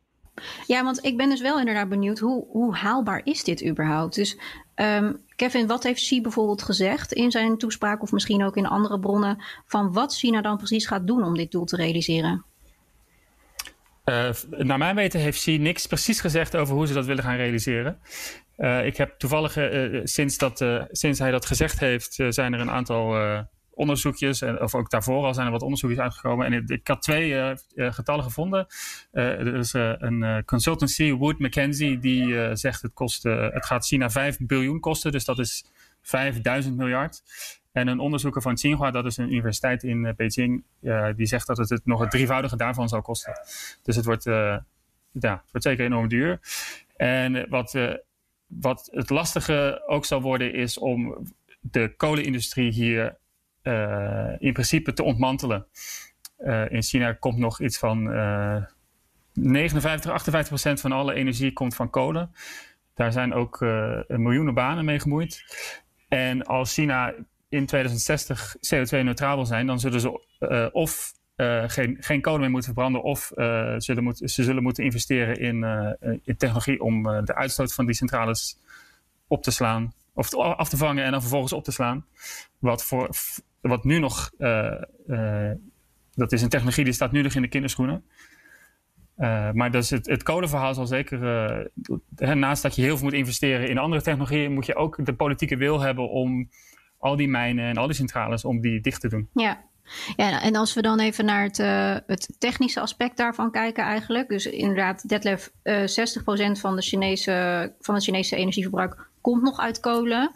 Ja, 0.67 0.83
want 0.83 1.05
ik 1.05 1.17
ben 1.17 1.29
dus 1.29 1.41
wel 1.41 1.59
inderdaad 1.59 1.89
benieuwd, 1.89 2.19
hoe, 2.19 2.45
hoe 2.49 2.75
haalbaar 2.75 3.21
is 3.23 3.43
dit 3.43 3.65
überhaupt? 3.65 4.15
Dus 4.15 4.37
um, 4.75 5.21
Kevin, 5.35 5.67
wat 5.67 5.83
heeft 5.83 6.01
Xi 6.01 6.21
bijvoorbeeld 6.21 6.63
gezegd 6.63 7.13
in 7.13 7.31
zijn 7.31 7.57
toespraak 7.57 8.01
of 8.01 8.11
misschien 8.11 8.43
ook 8.43 8.57
in 8.57 8.67
andere 8.67 8.99
bronnen 8.99 9.43
van 9.65 9.93
wat 9.93 10.15
China 10.15 10.41
dan 10.41 10.57
precies 10.57 10.87
gaat 10.87 11.07
doen 11.07 11.23
om 11.23 11.37
dit 11.37 11.51
doel 11.51 11.65
te 11.65 11.75
realiseren? 11.75 12.45
Uh, 14.05 14.29
naar 14.49 14.77
mijn 14.77 14.95
weten 14.95 15.19
heeft 15.19 15.37
Xi 15.37 15.57
niks 15.57 15.85
precies 15.85 16.19
gezegd 16.19 16.55
over 16.55 16.75
hoe 16.75 16.87
ze 16.87 16.93
dat 16.93 17.05
willen 17.05 17.23
gaan 17.23 17.35
realiseren. 17.35 17.99
Uh, 18.57 18.85
ik 18.85 18.97
heb 18.97 19.19
toevallig 19.19 19.57
uh, 19.57 20.01
sinds, 20.03 20.37
dat, 20.37 20.65
sinds 20.91 21.19
hij 21.19 21.31
dat 21.31 21.45
gezegd 21.45 21.79
heeft, 21.79 22.17
zijn 22.29 22.53
er 22.53 22.59
een 22.59 22.71
aantal 22.71 23.15
onderzoekjes, 23.77 24.41
en, 24.41 24.61
of 24.61 24.75
ook 24.75 24.89
daarvoor 24.89 25.25
al 25.25 25.33
zijn 25.33 25.45
er 25.45 25.51
wat 25.51 25.61
onderzoekjes 25.61 25.99
uitgekomen. 25.99 26.45
En 26.45 26.65
ik, 26.67 26.87
had 26.87 27.01
twee 27.01 27.55
getallen 27.75 28.23
gevonden. 28.23 28.67
er 29.11 29.55
is 29.55 29.73
een 29.73 30.43
consultancy, 30.45 31.11
Wood 31.11 31.39
Mackenzie, 31.39 31.99
die 31.99 32.55
zegt 32.55 32.81
het, 32.81 32.93
kost, 32.93 33.23
het 33.23 33.65
gaat 33.65 33.85
China 33.85 34.09
5 34.09 34.37
biljoen 34.39 34.79
kosten, 34.79 35.11
dus 35.11 35.25
dat 35.25 35.39
is 35.39 35.65
5000 36.01 36.77
miljard. 36.77 37.23
En 37.71 37.87
een 37.87 37.99
onderzoeker 37.99 38.41
van 38.41 38.55
Tsinghua, 38.55 38.91
dat 38.91 39.05
is 39.05 39.17
een 39.17 39.31
universiteit 39.31 39.83
in 39.83 40.13
Beijing, 40.15 40.63
die 41.15 41.25
zegt 41.25 41.47
dat 41.47 41.57
het, 41.57 41.69
het 41.69 41.85
nog 41.85 41.99
het 41.99 42.11
drievoudige 42.11 42.57
daarvan 42.57 42.89
zou 42.89 43.01
kosten. 43.01 43.33
Dus 43.83 43.95
het 43.95 44.05
wordt, 44.05 44.23
ja, 44.23 44.61
het 45.11 45.51
wordt 45.51 45.65
zeker 45.65 45.85
enorm 45.85 46.07
duur. 46.07 46.39
En 46.95 47.49
wat 47.49 47.75
wat 48.47 48.89
het 48.91 49.09
lastige 49.09 49.83
ook 49.87 50.05
zal 50.05 50.21
worden, 50.21 50.53
is 50.53 50.77
om 50.77 51.27
de 51.59 51.93
kolenindustrie 51.97 52.71
hier 52.71 53.17
in 54.39 54.53
principe 54.53 54.93
te 54.93 55.03
ontmantelen. 55.03 55.65
Uh, 56.39 56.71
in 56.71 56.83
China 56.83 57.13
komt 57.13 57.37
nog 57.37 57.61
iets 57.61 57.77
van 57.77 58.13
uh, 58.13 58.63
59, 59.33 60.11
58 60.11 60.47
procent 60.47 60.81
van 60.81 60.91
alle 60.91 61.13
energie 61.13 61.53
komt 61.53 61.75
van 61.75 61.89
kolen. 61.89 62.31
Daar 62.93 63.11
zijn 63.11 63.33
ook 63.33 63.59
miljoenen 64.07 64.53
banen 64.53 64.85
mee 64.85 64.99
gemoeid. 64.99 65.43
En 66.07 66.43
als 66.43 66.73
China 66.73 67.13
in 67.49 67.65
2060 67.65 68.55
CO2-neutraal 68.55 69.35
wil 69.35 69.45
zijn, 69.45 69.67
dan 69.67 69.79
zullen 69.79 70.01
ze 70.01 70.69
of 70.71 71.13
geen, 71.67 71.97
geen 71.99 72.21
kolen 72.21 72.39
meer 72.39 72.49
moeten 72.49 72.73
verbranden 72.73 73.03
of 73.03 73.31
zullen 73.77 74.15
ze 74.15 74.43
zullen 74.43 74.63
moeten 74.63 74.83
investeren 74.83 75.35
in, 75.35 75.63
in 76.23 76.37
technologie 76.37 76.81
om 76.81 77.03
de 77.03 77.35
uitstoot 77.35 77.73
van 77.73 77.85
die 77.85 77.95
centrales 77.95 78.59
op 79.27 79.43
te 79.43 79.51
slaan 79.51 79.93
of 80.17 80.35
af 80.35 80.69
te 80.69 80.77
vangen 80.77 81.03
en 81.03 81.11
dan 81.11 81.21
vervolgens 81.21 81.53
op 81.53 81.63
te 81.63 81.71
slaan. 81.71 82.05
Wat, 82.59 82.83
voor, 82.83 83.09
wat 83.67 83.83
nu 83.83 83.99
nog, 83.99 84.31
dat 86.13 86.31
is 86.31 86.41
een 86.41 86.49
technologie 86.49 86.83
die 86.83 86.93
staat 86.93 87.11
nu 87.11 87.21
nog 87.21 87.33
in 87.33 87.41
de 87.41 87.47
kinderschoenen. 87.47 88.03
maar 89.53 89.71
dus 89.71 89.89
het, 89.89 90.05
het 90.07 90.23
kolenverhaal 90.23 90.73
zal 90.73 90.85
zeker, 90.85 91.19
naast 92.17 92.61
dat 92.61 92.75
je 92.75 92.81
heel 92.81 92.95
veel 92.97 93.05
moet 93.05 93.13
investeren 93.13 93.69
in 93.69 93.77
andere 93.77 94.01
technologieën, 94.01 94.53
moet 94.53 94.65
je 94.65 94.75
ook 94.75 95.05
de 95.05 95.13
politieke 95.13 95.57
wil 95.57 95.79
hebben 95.79 96.09
om 96.09 96.49
al 96.97 97.15
die 97.15 97.27
mijnen 97.27 97.65
en 97.65 97.77
al 97.77 97.87
die 97.87 97.95
centrales, 97.95 98.45
om 98.45 98.61
die 98.61 98.81
dicht 98.81 99.01
te 99.01 99.09
doen. 99.09 99.29
Ja, 99.33 99.65
ja, 100.15 100.41
en 100.41 100.55
als 100.55 100.73
we 100.73 100.81
dan 100.81 100.99
even 100.99 101.25
naar 101.25 101.43
het, 101.43 101.57
het 102.07 102.35
technische 102.39 102.79
aspect 102.79 103.17
daarvan 103.17 103.51
kijken 103.51 103.83
eigenlijk. 103.83 104.29
Dus 104.29 104.45
inderdaad, 104.45 105.09
Detlef, 105.09 105.51
uh, 105.63 105.75
60% 105.77 106.59
van, 106.59 106.75
de 106.75 106.81
Chinese, 106.81 107.73
van 107.79 107.95
het 107.95 108.03
Chinese 108.03 108.35
energieverbruik 108.35 109.07
komt 109.21 109.41
nog 109.41 109.59
uit 109.59 109.79
kolen. 109.79 110.31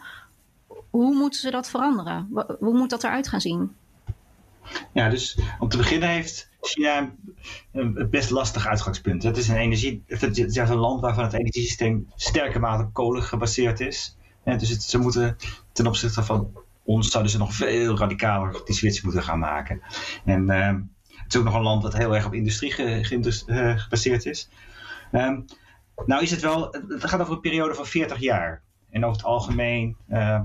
Hoe 0.92 1.14
moeten 1.14 1.40
ze 1.40 1.50
dat 1.50 1.70
veranderen? 1.70 2.28
Hoe 2.58 2.78
moet 2.78 2.90
dat 2.90 3.04
eruit 3.04 3.28
gaan 3.28 3.40
zien? 3.40 3.76
Ja, 4.92 5.08
dus 5.08 5.38
om 5.58 5.68
te 5.68 5.76
beginnen 5.76 6.08
heeft 6.08 6.50
China 6.60 7.14
een 7.72 8.08
best 8.10 8.30
lastig 8.30 8.66
uitgangspunt. 8.66 9.22
Het 9.22 9.36
is 9.36 9.48
een, 9.48 9.56
energie, 9.56 10.02
het 10.06 10.38
is 10.38 10.56
een 10.56 10.74
land 10.74 11.00
waarvan 11.00 11.24
het 11.24 11.32
energiesysteem 11.32 12.06
sterke 12.16 12.58
mate 12.58 12.82
op 12.82 12.92
kolen 12.92 13.22
gebaseerd 13.22 13.80
is. 13.80 14.16
En 14.44 14.58
dus 14.58 14.88
ze 14.88 14.98
moeten 14.98 15.36
ten 15.72 15.86
opzichte 15.86 16.22
van 16.22 16.52
ons 16.82 17.10
zouden 17.10 17.32
ze 17.32 17.38
nog 17.38 17.54
veel 17.54 17.98
radicaler 17.98 18.60
die 18.64 18.74
switch 18.74 19.02
moeten 19.02 19.22
gaan 19.22 19.38
maken. 19.38 19.82
En 20.24 20.50
uh, 20.50 20.66
het 21.06 21.34
is 21.34 21.36
ook 21.36 21.44
nog 21.44 21.54
een 21.54 21.62
land 21.62 21.82
dat 21.82 21.96
heel 21.96 22.14
erg 22.14 22.26
op 22.26 22.34
industrie 22.34 22.78
uh, 22.78 23.78
gebaseerd 23.78 24.26
is. 24.26 24.48
Um, 25.12 25.44
nou 26.06 26.22
is 26.22 26.30
het 26.30 26.40
wel, 26.40 26.76
het 26.88 27.04
gaat 27.04 27.20
over 27.20 27.32
een 27.32 27.40
periode 27.40 27.74
van 27.74 27.86
40 27.86 28.18
jaar. 28.18 28.62
En 28.92 29.04
over 29.04 29.16
het 29.16 29.26
algemeen 29.26 29.96
uh, 30.10 30.40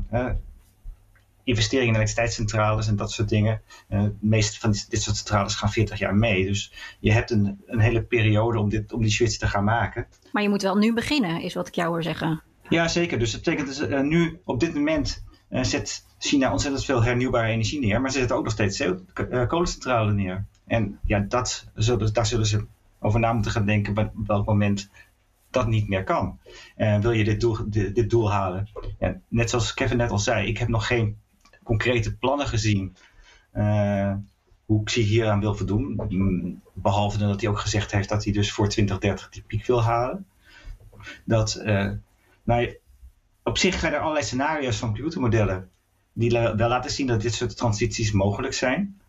investeringen 1.44 1.88
in 1.88 1.96
elektriciteitscentrales 1.96 2.88
en 2.88 2.96
dat 2.96 3.12
soort 3.12 3.30
dingen. 3.30 3.62
de 3.88 4.14
meeste 4.20 4.60
van 4.60 4.72
dit 4.90 5.02
soort 5.02 5.16
centrales 5.16 5.56
gaan 5.56 5.72
40 5.72 6.00
jaar 6.00 6.16
mee. 6.16 6.46
Dus 6.46 6.74
je 7.00 7.12
hebt 7.12 7.32
een, 7.32 7.62
een 7.66 7.80
hele 7.80 8.02
periode 8.02 8.60
om, 8.60 8.70
dit, 8.70 8.94
om 8.94 9.02
die 9.02 9.12
switch 9.12 9.38
te 9.38 9.48
gaan 9.48 9.64
maken. 9.64 10.08
Maar 10.32 10.44
je 10.44 10.50
moet 10.50 10.62
wel 10.62 10.78
nu 10.78 10.94
beginnen, 10.94 11.42
is 11.42 11.54
wat 11.54 11.68
ik 11.68 11.76
jou 11.76 11.90
hoor 11.90 12.04
zeggen. 12.04 12.42
Ja, 12.70 12.88
zeker. 12.88 13.20
Dus 13.20 13.32
dat 13.32 13.44
betekent 13.44 13.68
dus, 13.68 13.90
uh, 13.90 14.02
nu 14.02 14.40
op 14.44 14.60
dit 14.60 14.74
moment 14.74 15.24
uh, 15.50 15.64
zet 15.64 16.06
China 16.20 16.52
ontzettend 16.52 16.86
veel 16.86 17.04
hernieuwbare 17.04 17.48
energie 17.48 17.80
neer, 17.80 18.02
maar 18.02 18.12
ze 18.12 18.18
zetten 18.18 18.38
ook 18.38 18.44
nog 18.44 18.54
steeds 18.54 18.80
uh, 18.80 19.48
kolencentrales 19.48 20.14
neer. 20.14 20.46
En 20.68 21.00
ja, 21.04 21.20
dat 21.20 21.68
zullen, 21.74 22.14
daar 22.14 22.26
zullen 22.26 22.46
ze 22.46 22.66
over 23.00 23.20
na 23.20 23.34
moeten 23.34 23.52
gaan 23.52 23.66
denken 23.66 23.98
op 23.98 24.28
welk 24.28 24.46
moment 24.46 24.90
dat 25.50 25.68
niet 25.68 25.88
meer 25.88 26.04
kan. 26.04 26.40
Uh, 26.78 27.00
wil 27.00 27.12
je 27.12 27.24
dit 27.24 27.42
doel, 27.42 27.58
dit, 27.68 28.10
doel 28.10 28.32
halen? 28.32 28.68
Ja, 29.00 29.20
net 29.28 29.50
zoals 29.50 29.74
Kevin 29.74 29.98
net 29.98 30.12
al 30.12 30.20
zei, 30.20 30.48
ik 30.48 30.58
heb 30.58 30.68
nog 30.68 30.88
geen 30.88 31.18
concrete 31.64 32.18
plannen 32.18 32.48
gezien 32.48 32.96
hoe 34.66 34.84
Xi 34.84 35.02
hier 35.02 35.28
aan 35.28 35.40
wil 35.40 35.56
voldoen. 35.56 36.62
Behalve 36.74 37.18
dat 37.18 37.42
hij 37.42 37.50
ook 37.50 37.60
gezegd 37.60 37.92
heeft 37.92 38.10
dat 38.10 38.24
hij 38.24 38.34
dus 38.34 38.52
voor 38.52 38.70
2030 38.70 39.30
die 39.30 39.44
piek 39.48 39.66
wil 39.66 39.84
halen. 39.84 40.26
Dat, 41.24 41.62
uh, 41.64 41.92
nou, 42.44 42.78
op 43.44 43.58
zich 43.58 43.80
zijn 43.80 43.94
er 43.94 44.00
allerlei 44.00 44.26
scenario's 44.26 44.78
van 44.78 44.94
computermodellen 44.94 45.70
die 46.14 46.32
wel 46.32 46.70
laten 46.70 46.92
zien 46.92 47.08
dat 47.08 47.22
dit 47.22 47.34
soort 47.34 47.58
transities 47.58 48.12
mogelijk 48.12 48.54
zijn. 48.54 49.00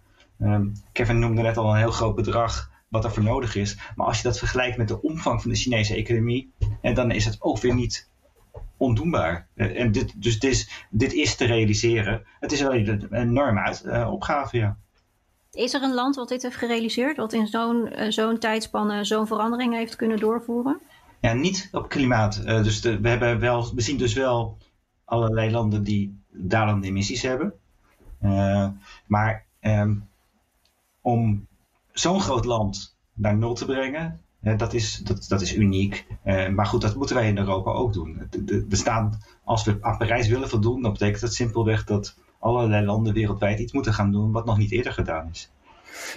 Um, 0.40 0.72
Kevin 0.92 1.18
noemde 1.18 1.42
net 1.42 1.56
al 1.56 1.70
een 1.70 1.78
heel 1.78 1.90
groot 1.90 2.14
bedrag 2.14 2.67
wat 2.88 3.04
er 3.04 3.12
voor 3.12 3.22
nodig 3.22 3.54
is. 3.54 3.78
Maar 3.96 4.06
als 4.06 4.16
je 4.16 4.22
dat 4.22 4.38
vergelijkt 4.38 4.76
met 4.76 4.88
de 4.88 5.02
omvang 5.02 5.42
van 5.42 5.50
de 5.50 5.56
Chinese 5.56 5.94
economie, 5.94 6.52
en 6.80 6.94
dan 6.94 7.10
is 7.10 7.24
het 7.24 7.36
ook 7.40 7.58
weer 7.58 7.74
niet 7.74 8.08
ondoenbaar. 8.76 9.48
Eh, 9.54 9.80
en 9.80 9.92
dit, 9.92 10.22
dus 10.22 10.38
dit 10.38 10.50
is, 10.50 10.86
dit 10.90 11.12
is 11.12 11.36
te 11.36 11.44
realiseren. 11.44 12.26
Het 12.40 12.52
is 12.52 12.60
wel 12.60 12.74
een 12.74 13.14
enorme 13.14 13.60
uit, 13.60 13.82
uh, 13.86 14.12
opgave, 14.12 14.56
ja. 14.56 14.76
Is 15.50 15.74
er 15.74 15.82
een 15.82 15.94
land 15.94 16.16
wat 16.16 16.28
dit 16.28 16.42
heeft 16.42 16.56
gerealiseerd, 16.56 17.16
wat 17.16 17.32
in 17.32 17.46
zo'n 17.46 17.92
uh, 17.92 18.10
zo'n 18.10 18.38
tijdspanne 18.38 19.04
zo'n 19.04 19.26
verandering 19.26 19.74
heeft 19.74 19.96
kunnen 19.96 20.18
doorvoeren? 20.18 20.80
Ja, 21.20 21.32
niet 21.32 21.68
op 21.72 21.88
klimaat. 21.88 22.42
dus 22.44 22.80
de, 22.80 23.00
we, 23.00 23.08
hebben 23.08 23.40
wel, 23.40 23.74
we 23.74 23.80
zien 23.80 23.96
dus 23.96 24.12
wel 24.12 24.56
allerlei 25.04 25.50
landen 25.50 25.82
die 25.82 26.22
dalende 26.30 26.86
emissies 26.86 27.22
hebben. 27.22 27.52
maar 29.06 29.44
um, 29.60 30.08
om 31.00 31.46
zo'n 31.98 32.20
groot 32.20 32.44
land 32.44 32.96
naar 33.12 33.36
nul 33.36 33.54
te 33.54 33.64
brengen, 33.64 34.20
dat, 34.40 34.74
is, 34.74 34.96
dat, 34.96 35.24
dat 35.28 35.40
is 35.40 35.56
uniek. 35.56 36.06
Uh, 36.24 36.48
maar 36.48 36.66
goed, 36.66 36.80
dat 36.80 36.96
moeten 36.96 37.16
wij 37.16 37.28
in 37.28 37.38
Europa 37.38 37.70
ook 37.70 37.92
doen. 37.92 38.28
We 38.68 38.76
staan, 38.76 39.22
als 39.44 39.64
we 39.64 39.78
aan 39.80 39.96
Parijs 39.96 40.28
willen 40.28 40.48
voldoen, 40.48 40.82
dan 40.82 40.92
betekent 40.92 41.20
dat 41.20 41.34
simpelweg 41.34 41.84
dat 41.84 42.16
allerlei 42.38 42.84
landen 42.84 43.14
wereldwijd 43.14 43.58
iets 43.58 43.72
moeten 43.72 43.94
gaan 43.94 44.12
doen 44.12 44.32
wat 44.32 44.44
nog 44.44 44.58
niet 44.58 44.72
eerder 44.72 44.92
gedaan 44.92 45.28
is. 45.32 45.50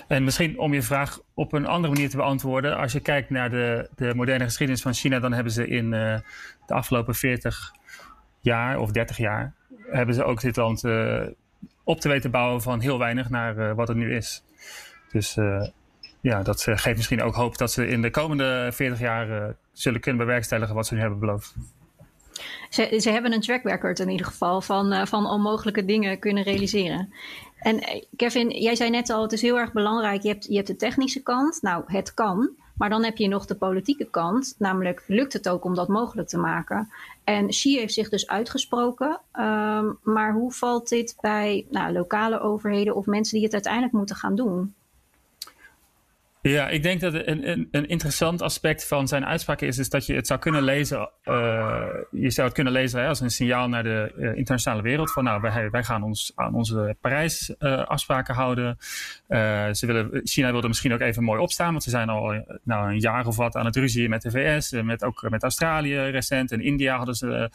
En 0.08 0.24
misschien 0.24 0.60
om 0.60 0.74
je 0.74 0.82
vraag 0.82 1.20
op 1.34 1.54
een 1.54 1.66
andere 1.66 1.94
manier 1.94 2.10
te 2.10 2.18
beantwoorden. 2.18 2.78
Als 2.78 2.92
je 2.92 3.00
kijkt 3.00 3.30
naar 3.30 3.50
de, 3.50 3.90
de 3.96 4.16
moderne 4.16 4.44
geschiedenis 4.44 4.82
van 4.82 4.94
China, 4.94 5.20
dan 5.20 5.34
hebben 5.34 5.54
ze 5.54 5.68
in 5.68 5.86
uh, 5.86 6.18
de 6.66 6.74
afgelopen 6.74 7.16
40 7.16 7.74
jaar 8.40 8.80
of 8.80 8.92
30 8.92 9.18
jaar, 9.18 9.54
hebben 9.90 10.16
ze 10.16 10.24
ook 10.24 10.42
dit 10.42 10.56
land 10.56 10.84
uh, 10.84 11.22
op 11.84 12.00
te 12.00 12.10
weten 12.10 12.32
bouwen 12.32 12.62
van 12.62 12.80
heel 12.80 13.00
weinig 13.00 13.30
naar 13.30 13.76
wat 13.76 13.88
het 13.88 13.98
nu 13.98 14.16
is. 14.16 14.44
Dus 15.12 15.38
uh, 15.38 15.68
ja, 16.22 16.44
dat 16.44 16.62
geeft 16.62 16.98
misschien 16.98 17.22
ook 17.22 17.36
hoop 17.36 17.58
dat 17.58 17.72
ze 17.72 17.88
in 17.88 18.02
de 18.02 18.12
komende 18.12 18.70
40 18.74 19.00
jaar 19.00 19.30
uh, 19.30 19.44
zullen 19.72 20.02
kunnen 20.02 20.26
bewerkstelligen 20.26 20.76
wat 20.76 20.88
ze 20.88 20.94
nu 20.94 21.00
hebben 21.00 21.20
beloofd. 21.20 21.56
Ze, 22.70 22.98
ze 23.02 23.10
hebben 23.10 23.34
een 23.34 23.42
track 23.42 23.64
record 23.64 24.00
in 24.00 24.10
ieder 24.10 24.26
geval 24.26 24.62
van, 24.62 25.08
van 25.08 25.26
onmogelijke 25.26 25.86
dingen 25.86 26.20
kunnen 26.20 26.44
realiseren. 26.44 27.14
En 27.62 28.06
Kevin, 28.16 28.50
jij 28.50 28.76
zei 28.76 28.90
net 28.90 29.10
al, 29.10 29.22
het 29.22 29.32
is 29.32 29.42
heel 29.42 29.58
erg 29.58 29.72
belangrijk. 29.72 30.22
Je 30.22 30.28
hebt, 30.28 30.46
je 30.46 30.56
hebt 30.56 30.68
de 30.68 30.76
technische 30.76 31.24
kant. 31.24 31.62
Nou, 31.62 31.84
het 31.86 32.14
kan. 32.14 32.50
Maar 32.76 32.90
dan 32.90 33.04
heb 33.04 33.18
je 33.18 33.28
nog 33.28 33.46
de 33.46 33.56
politieke 33.56 34.06
kant. 34.06 34.56
Namelijk, 34.58 35.04
lukt 35.08 35.34
het 35.34 35.50
ook 35.50 35.64
om 35.64 35.76
dat 35.76 35.88
mogelijk 35.88 36.28
te 36.28 36.38
maken? 36.38 36.90
En 37.24 37.48
Xi 37.48 37.78
heeft 37.78 37.94
zich 37.94 38.10
dus 38.10 38.28
uitgesproken. 38.28 39.20
Um, 39.40 39.98
maar 40.04 40.34
hoe 40.34 40.52
valt 40.52 40.90
dit 40.90 41.16
bij 41.20 41.66
nou, 41.70 41.94
lokale 41.94 42.40
overheden 42.40 42.96
of 42.96 43.06
mensen 43.06 43.36
die 43.36 43.44
het 43.44 43.54
uiteindelijk 43.54 43.94
moeten 43.94 44.16
gaan 44.16 44.36
doen? 44.36 44.74
Ja, 46.42 46.70
ik 46.70 46.84
denk 46.84 47.02
dat 47.02 47.14
een, 47.14 47.50
een, 47.50 47.68
een, 47.72 47.88
interessant 47.88 48.42
aspect 48.42 48.88
van 48.88 49.08
zijn 49.08 49.26
uitspraak 49.26 49.62
is, 49.62 49.78
is 49.78 49.90
dat 49.90 50.06
je 50.06 50.14
het 50.14 50.28
zou 50.28 50.40
kunnen 50.40 50.64
lezen. 50.64 51.10
Uh, 51.24 51.86
je 52.12 52.30
zou 52.30 52.48
het 52.48 52.56
kunnen 52.56 52.74
lezen 52.74 53.02
hè, 53.02 53.08
als 53.08 53.20
een 53.20 53.30
signaal 53.30 53.70
naar 53.70 53.84
de 53.84 54.14
uh, 54.18 54.36
internationale 54.36 54.82
wereld. 54.82 55.12
Van 55.12 55.24
nou, 55.24 55.42
wij, 55.42 55.70
wij 55.70 55.84
gaan 55.84 56.04
ons 56.04 56.32
aan 56.36 56.54
onze 56.54 56.96
Parijs-afspraken 57.02 58.34
uh, 58.34 58.40
houden. 58.40 58.78
ze 59.76 59.86
willen, 59.86 60.22
China 60.24 60.52
wilde 60.52 60.68
misschien 60.68 60.94
ook 60.94 61.00
even 61.00 61.24
mooi 61.24 61.42
opstaan, 61.42 61.72
want 61.72 61.84
ze 61.84 61.90
zijn 61.90 62.10
al 62.10 62.44
nou, 62.64 62.92
een 62.92 63.00
jaar 63.00 63.28
of 63.28 63.36
wat 63.36 63.56
aan 63.56 63.66
het 63.66 63.76
ruzie 63.76 64.10
met 64.10 64.22
de 64.22 64.32
VS. 64.32 64.72
met, 64.72 65.04
ook 65.04 65.30
met 65.30 65.44
Australië 65.44 65.96
recent. 65.96 66.52
En 66.52 66.62
India 66.62 66.98
hadden 66.98 67.16
ze, 67.16 67.50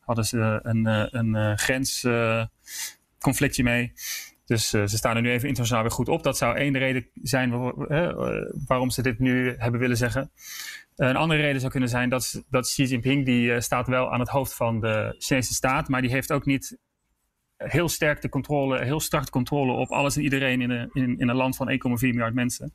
hadden 0.00 0.24
ze 0.24 0.60
een, 0.62 0.86
een 1.18 1.58
grensconflictje 1.58 3.62
mee. 3.62 3.92
Dus 4.46 4.74
uh, 4.74 4.86
ze 4.86 4.96
staan 4.96 5.16
er 5.16 5.22
nu 5.22 5.30
even 5.30 5.48
internationaal 5.48 5.82
weer 5.82 5.92
goed 5.92 6.08
op. 6.08 6.22
Dat 6.22 6.36
zou 6.36 6.56
één 6.56 6.78
reden 6.78 7.06
zijn 7.22 7.52
uh, 7.52 8.10
waarom 8.66 8.90
ze 8.90 9.02
dit 9.02 9.18
nu 9.18 9.54
hebben 9.58 9.80
willen 9.80 9.96
zeggen. 9.96 10.30
een 10.96 11.16
andere 11.16 11.40
reden 11.40 11.60
zou 11.60 11.72
kunnen 11.72 11.88
zijn 11.88 12.08
dat, 12.08 12.44
dat 12.50 12.64
Xi 12.64 12.84
Jinping, 12.84 13.24
die 13.24 13.60
staat 13.60 13.86
wel 13.86 14.12
aan 14.12 14.20
het 14.20 14.28
hoofd 14.28 14.54
van 14.54 14.80
de 14.80 15.14
Chinese 15.18 15.54
staat, 15.54 15.88
maar 15.88 16.00
die 16.00 16.10
heeft 16.10 16.32
ook 16.32 16.44
niet 16.44 16.78
heel 17.56 17.88
sterk 17.88 18.22
de 18.22 18.28
controle, 18.28 18.84
heel 18.84 19.00
strak 19.00 19.24
de 19.24 19.30
controle 19.30 19.72
op 19.72 19.90
alles 19.90 20.16
en 20.16 20.22
iedereen 20.22 20.60
in 20.60 20.70
een, 20.70 20.90
in, 20.92 21.18
in 21.18 21.28
een 21.28 21.36
land 21.36 21.56
van 21.56 21.70
1,4 21.70 21.76
miljard 22.00 22.34
mensen. 22.34 22.72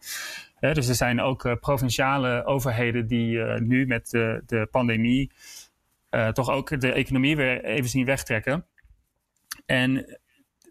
dus 0.59 0.87
er 0.87 0.95
zijn 0.95 1.21
ook 1.21 1.59
provinciale 1.59 2.45
overheden 2.45 3.07
die 3.07 3.39
nu 3.61 3.85
met 3.85 4.09
de, 4.09 4.43
de 4.45 4.67
pandemie 4.71 5.31
toch 6.33 6.49
ook 6.49 6.79
de 6.79 6.91
economie 6.91 7.35
weer 7.35 7.63
even 7.63 7.89
zien 7.89 8.05
wegtrekken. 8.05 8.65
En 9.65 10.19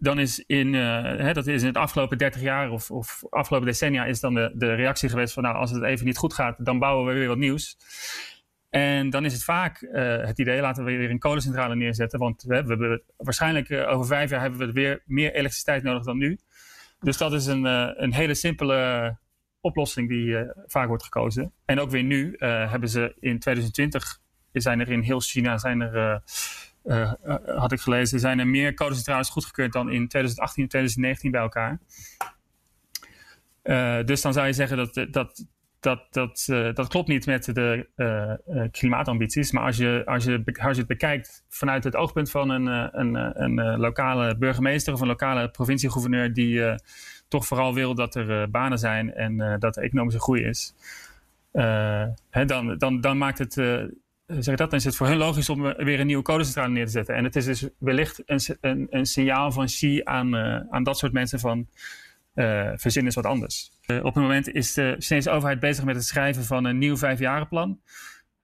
dan 0.00 0.18
is 0.18 0.44
in, 0.46 0.74
uh, 0.74 1.02
hè, 1.02 1.32
dat 1.32 1.46
is 1.46 1.60
in 1.60 1.68
het 1.68 1.76
afgelopen 1.76 2.18
30 2.18 2.40
jaar 2.40 2.70
of, 2.70 2.90
of 2.90 3.22
afgelopen 3.30 3.68
decennia 3.68 4.04
is 4.04 4.20
dan 4.20 4.34
de, 4.34 4.52
de 4.54 4.74
reactie 4.74 5.08
geweest 5.08 5.32
van 5.32 5.42
nou, 5.42 5.56
als 5.56 5.70
het 5.70 5.82
even 5.82 6.06
niet 6.06 6.16
goed 6.16 6.34
gaat, 6.34 6.64
dan 6.64 6.78
bouwen 6.78 7.06
we 7.06 7.18
weer 7.18 7.28
wat 7.28 7.38
nieuws. 7.38 7.76
En 8.70 9.10
dan 9.10 9.24
is 9.24 9.32
het 9.32 9.44
vaak 9.44 9.80
uh, 9.80 9.92
het 10.26 10.38
idee, 10.38 10.60
laten 10.60 10.84
we 10.84 10.96
weer 10.96 11.10
een 11.10 11.18
kolencentrale 11.18 11.76
neerzetten. 11.76 12.18
Want 12.18 12.42
we, 12.42 12.62
we 12.62 12.68
hebben 12.68 13.02
waarschijnlijk 13.16 13.68
uh, 13.68 13.88
over 13.88 14.06
vijf 14.06 14.30
jaar 14.30 14.40
hebben 14.40 14.58
we 14.58 14.72
weer 14.72 15.02
meer 15.04 15.34
elektriciteit 15.34 15.82
nodig 15.82 16.04
dan 16.04 16.18
nu. 16.18 16.38
Dus 17.00 17.16
dat 17.16 17.32
is 17.32 17.46
een, 17.46 17.64
een 18.02 18.14
hele 18.14 18.34
simpele 18.34 19.16
oplossing 19.60 20.08
die 20.08 20.36
vaak 20.66 20.88
wordt 20.88 21.02
gekozen. 21.02 21.52
En 21.64 21.80
ook 21.80 21.90
weer 21.90 22.02
nu 22.02 22.34
hebben 22.38 22.88
ze 22.88 23.16
in 23.20 23.38
2020 23.38 24.20
zijn 24.52 24.80
er 24.80 24.90
in 24.90 25.00
heel 25.00 25.20
China 25.20 25.58
zijn 25.58 25.80
er 25.80 26.22
uh, 26.84 27.12
had 27.46 27.72
ik 27.72 27.80
gelezen, 27.80 28.20
zijn 28.20 28.38
er 28.38 28.46
meer 28.46 28.74
codecentrales 28.74 29.28
goedgekeurd 29.28 29.72
dan 29.72 29.90
in 29.90 30.08
2018 30.08 30.62
en 30.62 30.68
2019 30.68 31.30
bij 31.30 31.40
elkaar. 31.40 31.80
Uh, 33.62 34.04
dus 34.04 34.20
dan 34.20 34.32
zou 34.32 34.46
je 34.46 34.52
zeggen 34.52 34.76
dat 34.76 34.94
dat, 35.10 35.44
dat, 35.80 36.06
dat, 36.10 36.44
dat 36.74 36.88
klopt 36.88 37.08
niet 37.08 37.26
met 37.26 37.44
de 37.44 37.88
klimaatambities. 38.70 39.52
Maar 39.52 39.64
als 39.64 39.76
je, 39.76 40.02
als, 40.06 40.24
je, 40.24 40.42
als 40.62 40.72
je 40.72 40.78
het 40.78 40.86
bekijkt 40.86 41.44
vanuit 41.48 41.84
het 41.84 41.96
oogpunt 41.96 42.30
van 42.30 42.50
een, 42.50 42.66
een, 43.00 43.42
een 43.42 43.78
lokale 43.78 44.36
burgemeester 44.36 44.92
of 44.92 45.00
een 45.00 45.06
lokale 45.06 45.50
provinciegouverneur 45.50 46.32
die 46.32 46.74
toch 47.28 47.46
vooral 47.46 47.74
wil 47.74 47.94
dat 47.94 48.14
er 48.14 48.50
banen 48.50 48.78
zijn 48.78 49.14
en 49.14 49.58
dat 49.58 49.76
er 49.76 49.82
economische 49.82 50.20
groei 50.20 50.44
is. 50.44 50.74
Hè, 52.30 52.44
dan, 52.44 52.78
dan, 52.78 53.00
dan 53.00 53.18
maakt 53.18 53.38
het 53.38 53.56
eh, 53.56 53.82
zeg 54.38 54.56
dat, 54.56 54.70
dan 54.70 54.78
is 54.78 54.84
het 54.84 54.96
voor 54.96 55.06
hun 55.06 55.16
logisch 55.16 55.48
om 55.48 55.66
eh, 55.66 55.84
weer 55.84 56.00
een 56.00 56.06
nieuwe 56.06 56.22
codecentrale 56.22 56.68
neer 56.68 56.84
te 56.84 56.90
zetten. 56.90 57.14
En 57.14 57.24
het 57.24 57.36
is 57.36 57.44
dus 57.44 57.68
wellicht 57.78 58.22
een, 58.26 58.40
een, 58.60 58.86
een 58.90 59.06
signaal 59.06 59.52
van 59.52 59.66
Xi 59.66 60.00
aan, 60.04 60.34
uh, 60.34 60.60
aan 60.70 60.82
dat 60.82 60.98
soort 60.98 61.12
mensen 61.12 61.40
van 61.40 61.68
uh, 62.34 62.70
verzin 62.74 63.06
is 63.06 63.14
wat 63.14 63.26
anders. 63.26 63.70
Op 63.86 64.04
het 64.04 64.14
moment 64.14 64.48
is 64.48 64.74
de 64.74 64.96
Chinese 64.98 65.30
overheid 65.30 65.60
bezig 65.60 65.84
met 65.84 65.96
het 65.96 66.04
schrijven 66.04 66.44
van 66.44 66.64
een 66.64 66.78
nieuw 66.78 66.96
vijfjarenplan. 66.96 67.80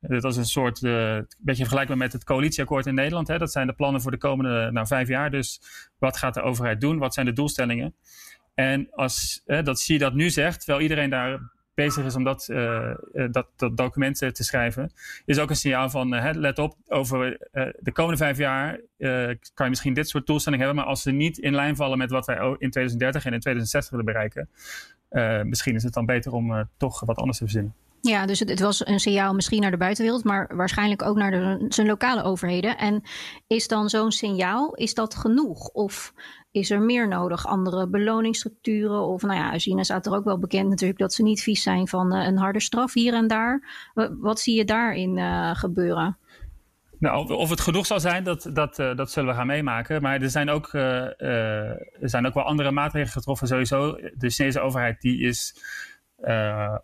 Dat 0.01 0.25
is 0.25 0.37
een 0.37 0.45
soort, 0.45 0.83
een 0.83 1.27
beetje 1.39 1.63
vergelijkbaar 1.63 1.97
met 1.97 2.13
het 2.13 2.25
coalitieakkoord 2.25 2.87
in 2.87 2.95
Nederland. 2.95 3.29
Hè. 3.29 3.39
Dat 3.39 3.53
zijn 3.53 3.67
de 3.67 3.73
plannen 3.73 4.01
voor 4.01 4.11
de 4.11 4.19
komende 4.19 4.71
nou, 4.73 4.87
vijf 4.87 5.09
jaar. 5.09 5.31
Dus 5.31 5.61
wat 5.99 6.17
gaat 6.17 6.35
de 6.35 6.43
overheid 6.43 6.81
doen? 6.81 6.99
Wat 6.99 7.15
zijn 7.15 7.27
de 7.27 7.33
doelstellingen? 7.33 7.95
En 8.55 8.89
als 8.91 9.43
dat 9.45 9.77
Xi 9.77 9.99
dat 9.99 10.15
nu 10.15 10.31
zegt, 10.31 10.59
terwijl 10.59 10.83
iedereen 10.83 11.11
daar 11.11 11.41
bezig 11.77 12.05
is 12.05 12.15
om 12.15 12.25
dat, 12.25 12.49
uh, 12.51 12.95
dat, 13.31 13.47
dat 13.57 13.77
document 13.77 14.17
te 14.17 14.45
schrijven, 14.45 14.93
is 15.25 15.39
ook 15.39 15.51
een 15.51 15.57
signaal 15.57 15.91
van 15.91 16.15
uh, 16.15 16.31
let 16.33 16.59
op, 16.59 16.77
over 16.89 17.39
de 17.79 17.93
komende 17.93 18.17
vijf 18.17 18.39
jaar 18.39 18.81
kan 19.55 19.65
je 19.65 19.69
misschien 19.69 19.95
dit 19.95 20.09
soort 20.09 20.27
doelstellingen 20.27 20.67
hebben, 20.67 20.85
maar 20.85 20.93
als 20.93 21.03
ze 21.03 21.11
niet 21.11 21.39
in 21.39 21.55
lijn 21.55 21.77
vallen 21.77 21.99
met 21.99 22.11
wat 22.11 22.27
wij 22.27 22.37
in 22.37 22.71
2030 22.71 23.25
en 23.25 23.33
in 23.33 23.41
2060 23.41 23.91
willen 23.91 24.13
bereiken, 24.13 24.49
misschien 25.49 25.75
is 25.75 25.83
het 25.83 25.93
dan 25.93 26.07
beter 26.07 26.33
om 26.33 26.69
toch 26.77 27.01
wat 27.01 27.17
anders 27.17 27.39
te 27.39 27.45
verzinnen. 27.45 27.75
Ja, 28.07 28.27
dus 28.27 28.41
het, 28.41 28.49
het, 28.49 28.61
was 28.61 28.87
een 28.87 29.01
signaal 29.01 29.35
misschien 29.35 29.61
naar 29.61 29.71
de 29.71 29.77
buitenwereld, 29.77 30.25
maar 30.25 30.57
waarschijnlijk 30.57 31.03
ook 31.03 31.17
naar 31.17 31.31
de, 31.31 31.67
zijn 31.69 31.87
lokale 31.87 32.23
overheden. 32.23 32.79
En 32.79 33.03
is 33.47 33.69
dan 33.69 33.89
zo'n 33.89 34.13
signaal, 34.13 34.75
is 34.75 34.95
dat 34.95 35.15
genoeg? 35.15 35.69
Of 35.69 36.13
is 36.57 36.71
er 36.71 36.81
meer 36.81 37.09
nodig? 37.09 37.47
Andere 37.47 37.87
beloningsstructuren? 37.87 39.01
Of 39.01 39.23
nou 39.23 39.35
ja, 39.35 39.59
China 39.59 39.83
staat 39.83 40.07
er 40.07 40.15
ook 40.15 40.25
wel 40.25 40.39
bekend 40.39 40.69
natuurlijk 40.69 40.99
dat 40.99 41.13
ze 41.13 41.23
niet 41.23 41.43
vies 41.43 41.63
zijn 41.63 41.89
van 41.89 42.15
uh, 42.15 42.27
een 42.27 42.39
harde 42.39 42.61
straf 42.61 42.93
hier 42.93 43.15
en 43.15 43.27
daar. 43.27 43.85
Wat 44.19 44.41
zie 44.41 44.57
je 44.57 44.65
daarin 44.65 45.17
uh, 45.17 45.55
gebeuren? 45.55 46.19
Nou, 46.99 47.33
of 47.33 47.51
het 47.51 47.61
genoeg 47.61 47.87
zal 47.87 48.01
zijn, 48.01 48.25
dat, 48.25 48.51
dat, 48.53 48.79
uh, 48.79 48.97
dat 48.97 49.11
zullen 49.11 49.29
we 49.31 49.37
gaan 49.37 49.47
meemaken. 49.47 50.03
Maar 50.03 50.23
er 50.23 50.31
zijn, 50.31 50.51
ook, 50.51 50.73
er 50.73 51.79
zijn 52.01 52.27
ook 52.27 52.35
wel 52.35 52.45
andere 52.45 52.71
maatregelen 52.71 53.13
getroffen. 53.13 53.47
Sowieso, 53.47 53.93
de 54.15 54.31
Chinese 54.31 54.61
overheid 54.61 55.01
die 55.01 55.21
is 55.21 55.61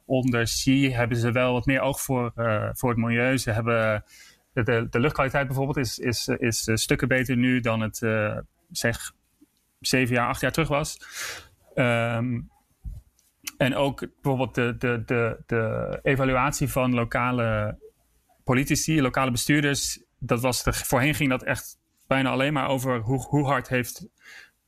onder 0.04 0.44
Xi 0.44 0.92
hebben 0.92 1.16
ze 1.16 1.32
wel 1.32 1.52
wat 1.52 1.66
meer 1.66 1.80
oog 1.80 2.00
voor, 2.00 2.32
voor 2.72 2.90
het 2.90 2.98
milieu. 2.98 3.38
Ze 3.38 3.50
hebben 3.50 4.04
de, 4.52 4.86
de 4.90 5.00
luchtkwaliteit 5.00 5.46
bijvoorbeeld 5.46 5.76
is, 5.76 5.98
is, 5.98 6.28
is 6.28 6.70
stukken 6.74 7.08
beter 7.08 7.36
nu 7.36 7.60
dan 7.60 7.80
het 7.80 7.96
zeg 8.70 9.12
zeven 9.86 10.14
jaar, 10.14 10.28
acht 10.28 10.40
jaar 10.40 10.52
terug 10.52 10.68
was. 10.68 10.98
Um, 11.74 12.50
En 13.56 13.74
ook 13.74 13.98
bijvoorbeeld 14.00 14.54
de, 14.54 14.76
de, 14.78 15.02
de, 15.06 15.42
de 15.46 15.98
evaluatie 16.02 16.68
van 16.68 16.94
lokale 16.94 17.78
politici, 18.44 19.02
lokale 19.02 19.30
bestuurders. 19.30 20.04
Dat 20.18 20.40
was 20.40 20.62
de, 20.62 20.72
voorheen 20.72 21.14
ging 21.14 21.30
dat 21.30 21.42
echt 21.42 21.78
bijna 22.06 22.30
alleen 22.30 22.52
maar 22.52 22.68
over 22.68 22.98
hoe, 23.00 23.26
hoe 23.26 23.46
hard 23.46 23.68
heeft 23.68 24.08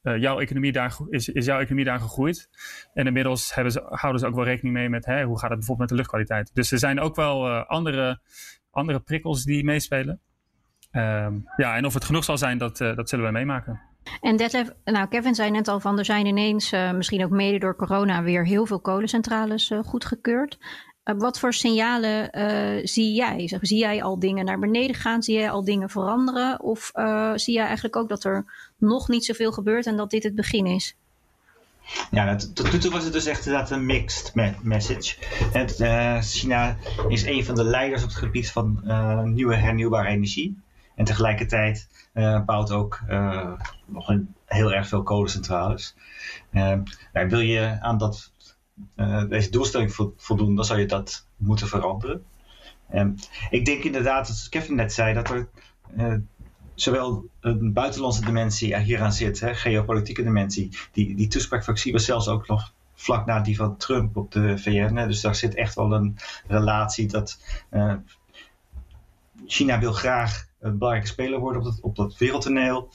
uh, 0.02 0.16
jouw 0.16 0.40
economie 0.40 0.73
daar, 0.73 0.97
is, 1.09 1.28
is 1.28 1.44
jouw 1.44 1.59
economie 1.59 1.85
daar 1.85 2.00
gegroeid. 2.00 2.49
En 2.94 3.06
inmiddels 3.06 3.54
hebben 3.54 3.73
ze, 3.73 3.83
houden 3.88 4.21
ze 4.21 4.26
ook 4.26 4.35
wel 4.35 4.44
rekening 4.44 4.75
mee 4.75 4.88
met 4.88 5.06
hè, 5.06 5.25
hoe 5.25 5.38
gaat 5.38 5.50
het 5.50 5.59
bijvoorbeeld 5.59 5.78
met 5.78 5.88
de 5.88 5.94
luchtkwaliteit. 5.94 6.54
Dus 6.54 6.73
er 6.73 6.78
zijn 6.78 7.00
ook 7.00 7.16
wel 7.16 7.49
uh, 7.49 7.66
andere, 7.66 8.21
andere 8.71 9.00
prikkels 9.00 9.44
die 9.44 9.64
meespelen. 9.64 10.21
Um, 10.92 11.44
ja, 11.56 11.76
en 11.76 11.85
of 11.85 11.94
het 11.94 12.04
genoeg 12.04 12.25
zal 12.25 12.38
zijn, 12.38 12.59
dat, 12.59 12.80
uh, 12.80 12.97
dat 12.97 13.09
zullen 13.09 13.26
we 13.26 13.33
meemaken. 13.33 13.80
En 14.20 14.37
Detlef, 14.37 14.70
nou 14.84 15.08
Kevin 15.08 15.34
zei 15.34 15.50
net 15.50 15.68
al 15.68 15.80
van 15.80 15.99
er 15.99 16.04
zijn 16.04 16.26
ineens, 16.26 16.73
uh, 16.73 16.92
misschien 16.92 17.25
ook 17.25 17.30
mede 17.30 17.58
door 17.58 17.76
corona, 17.76 18.23
weer 18.23 18.46
heel 18.46 18.66
veel 18.66 18.80
kolencentrales 18.80 19.70
uh, 19.70 19.78
goedgekeurd. 19.84 20.58
Uh, 21.04 21.14
wat 21.18 21.38
voor 21.38 21.54
signalen 21.54 22.30
zie 22.88 23.14
jij? 23.14 23.49
Zeg, 23.49 23.58
zie 23.62 23.78
jij 23.78 24.02
al 24.02 24.18
dingen 24.18 24.44
naar 24.44 24.58
beneden 24.58 24.96
gaan? 24.96 25.23
Zie 25.23 25.34
jij 25.34 25.50
al 25.50 25.64
dingen 25.64 25.90
veranderen? 25.90 26.61
Of 26.61 26.92
zie 27.34 27.54
jij 27.54 27.64
eigenlijk 27.64 27.96
ook 27.96 28.08
dat 28.08 28.25
er 28.25 28.44
nog 28.78 29.08
niet 29.08 29.25
zoveel 29.25 29.52
gebeurt 29.52 29.87
en 29.87 29.96
dat 29.96 30.11
dit 30.11 30.23
het 30.23 30.34
begin 30.34 30.66
is? 30.66 30.96
Ja, 32.11 32.37
tot 32.54 32.73
nu 32.73 32.78
toe 32.78 32.90
was 32.90 33.04
het 33.04 33.12
dus 33.12 33.26
echt 33.26 33.46
inderdaad 33.46 33.70
een 33.70 33.87
mixed 33.87 34.34
me 34.34 34.52
message. 34.62 35.16
China 36.20 36.76
is 37.08 37.25
een 37.25 37.44
van 37.44 37.54
de 37.54 37.64
leiders 37.64 38.02
op 38.02 38.08
het 38.08 38.18
gebied 38.18 38.50
van 38.50 38.80
nieuwe 39.34 39.56
hernieuwbare 39.56 40.08
energie. 40.08 40.62
En 40.94 41.04
tegelijkertijd 41.04 41.88
uh, 42.14 42.44
bouwt 42.44 42.70
ook 42.70 43.00
uh, 43.08 43.52
nog 43.86 44.08
een, 44.08 44.34
heel 44.46 44.72
erg 44.72 44.88
veel 44.88 45.02
kolencentrales. 45.02 45.96
Uh, 46.52 46.74
nou, 47.12 47.28
wil 47.28 47.40
je 47.40 47.78
aan 47.80 47.98
dat, 47.98 48.32
deze 49.28 49.50
doelstelling 49.50 50.12
voldoen, 50.16 50.54
dan 50.54 50.64
zou 50.64 50.80
je 50.80 50.86
dat 50.86 51.26
moeten 51.36 51.68
veranderen. 51.68 52.24
ik 53.50 53.64
denk 53.64 53.82
inderdaad, 53.84 54.26
zoals 54.26 54.48
Kevin 54.48 54.74
net 54.74 54.92
zei, 54.92 55.14
dat 55.14 55.30
er 55.30 55.48
zowel 56.74 57.24
een 57.40 57.72
buitenlandse 57.72 58.24
dimensie 58.24 58.78
hieraan 58.78 59.12
zit, 59.12 59.40
hè, 59.40 59.54
geopolitieke 59.54 60.22
dimensie. 60.22 60.78
Die, 60.92 61.16
die 61.16 61.28
toespraak 61.28 61.64
van 61.64 61.74
Xi 61.74 61.92
was 61.92 62.04
zelfs 62.04 62.28
ook 62.28 62.48
nog 62.48 62.72
vlak 62.94 63.26
na 63.26 63.40
die 63.40 63.56
van 63.56 63.76
Trump 63.76 64.16
op 64.16 64.32
de 64.32 64.58
VN. 64.58 64.94
Dus 64.94 65.20
daar 65.20 65.34
zit 65.34 65.54
echt 65.54 65.74
wel 65.74 65.92
een 65.92 66.16
relatie 66.46 67.06
dat 67.06 67.40
China 69.46 69.78
wil 69.78 69.92
graag 69.92 70.46
een 70.60 70.78
belangrijke 70.78 71.10
speler 71.10 71.38
worden 71.38 71.62
op 71.62 71.66
dat, 71.66 71.80
op 71.80 71.96
dat 71.96 72.18
wereldtoneel. 72.18 72.92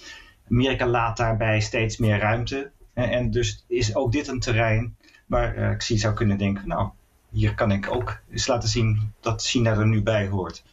Amerika 0.50 0.88
laat 0.88 1.17
daarbij 1.17 1.60
steeds 1.60 1.98
meer 1.98 2.19
ruimte. 2.19 2.72
En, 2.93 3.10
en 3.10 3.31
dus 3.31 3.63
is 3.67 3.96
ook 3.96 4.12
dit 4.12 4.27
een 4.27 4.39
terrein 4.39 4.96
waar 5.25 5.58
uh, 5.58 5.77
Xi 5.77 5.98
zou 5.98 6.13
kunnen 6.13 6.38
denken, 6.38 6.67
nou, 6.67 6.89
hier 7.29 7.55
kan 7.55 7.72
ik 7.72 7.91
ook 7.91 8.19
eens 8.31 8.48
laten 8.48 8.69
zien 8.69 9.13
dat 9.19 9.43
China 9.43 9.72
er 9.72 9.88
nu 9.88 10.01
bij 10.01 10.27
hoort. 10.27 10.63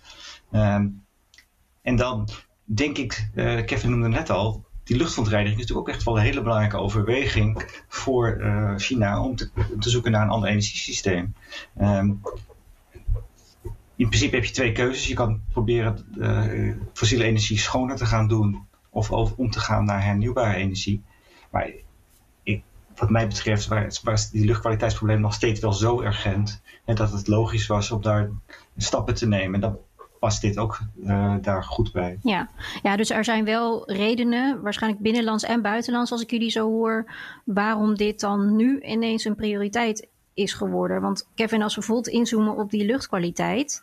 Um, 0.52 1.04
en 1.82 1.96
dan 1.96 2.28
denk 2.64 2.98
ik, 2.98 3.28
uh, 3.34 3.64
Kevin 3.64 3.90
noemde 3.90 4.08
net 4.08 4.30
al, 4.30 4.64
die 4.84 4.96
luchtverontreiniging 4.96 5.60
is 5.60 5.66
natuurlijk 5.66 5.88
ook 5.88 5.94
echt 5.94 6.04
wel 6.04 6.16
een 6.16 6.24
hele 6.24 6.42
belangrijke 6.42 6.76
overweging 6.76 7.82
voor 7.88 8.40
China 8.76 9.22
om 9.22 9.36
te, 9.36 9.50
te, 9.80 9.90
zoeken 9.90 10.10
naar 10.10 10.22
een 10.22 10.28
ander 10.28 10.48
energiesysteem. 10.48 11.34
Um, 11.80 12.20
in 13.96 14.08
principe 14.08 14.34
heb 14.34 14.44
je 14.44 14.52
twee 14.52 14.72
keuzes. 14.72 15.06
Je 15.06 15.14
kan 15.14 15.40
proberen 15.52 16.06
uh, 16.18 16.74
fossiele 16.92 17.24
energie 17.24 17.58
schoner 17.58 17.96
te 17.96 18.06
gaan 18.06 18.28
doen 18.28 18.66
of 18.90 19.12
over, 19.12 19.36
om 19.36 19.50
te 19.50 19.60
gaan 19.60 19.84
naar 19.84 20.04
hernieuwbare 20.04 20.56
energie. 20.56 21.02
Maar 21.50 21.70
ik, 22.42 22.62
wat 22.96 23.10
mij 23.10 23.28
betreft 23.28 23.68
was 24.02 24.30
die 24.30 24.44
luchtkwaliteitsprobleem 24.44 25.20
nog 25.20 25.34
steeds 25.34 25.60
wel 25.60 25.72
zo 25.72 26.02
urgent 26.02 26.62
en 26.84 26.94
dat 26.94 27.12
het 27.12 27.26
logisch 27.26 27.66
was 27.66 27.90
om 27.90 28.02
daar 28.02 28.30
stappen 28.76 29.14
te 29.14 29.26
nemen. 29.26 29.54
En 29.54 29.60
dan 29.60 29.78
past 30.18 30.40
dit 30.40 30.58
ook 30.58 30.80
uh, 31.04 31.34
daar 31.42 31.64
goed 31.64 31.92
bij. 31.92 32.18
Ja. 32.22 32.48
ja, 32.82 32.96
dus 32.96 33.10
er 33.10 33.24
zijn 33.24 33.44
wel 33.44 33.92
redenen, 33.92 34.62
waarschijnlijk 34.62 35.02
binnenlands 35.02 35.44
en 35.44 35.62
buitenlands, 35.62 36.12
als 36.12 36.22
ik 36.22 36.30
jullie 36.30 36.50
zo 36.50 36.68
hoor, 36.70 37.12
waarom 37.44 37.94
dit 37.94 38.20
dan 38.20 38.56
nu 38.56 38.80
ineens 38.80 39.24
een 39.24 39.34
prioriteit 39.34 40.08
is 40.36 40.52
geworden. 40.52 41.00
Want 41.00 41.28
Kevin, 41.34 41.62
als 41.62 41.74
we 41.74 41.80
bijvoorbeeld 41.80 42.14
inzoomen 42.14 42.56
op 42.56 42.70
die 42.70 42.86
luchtkwaliteit. 42.86 43.82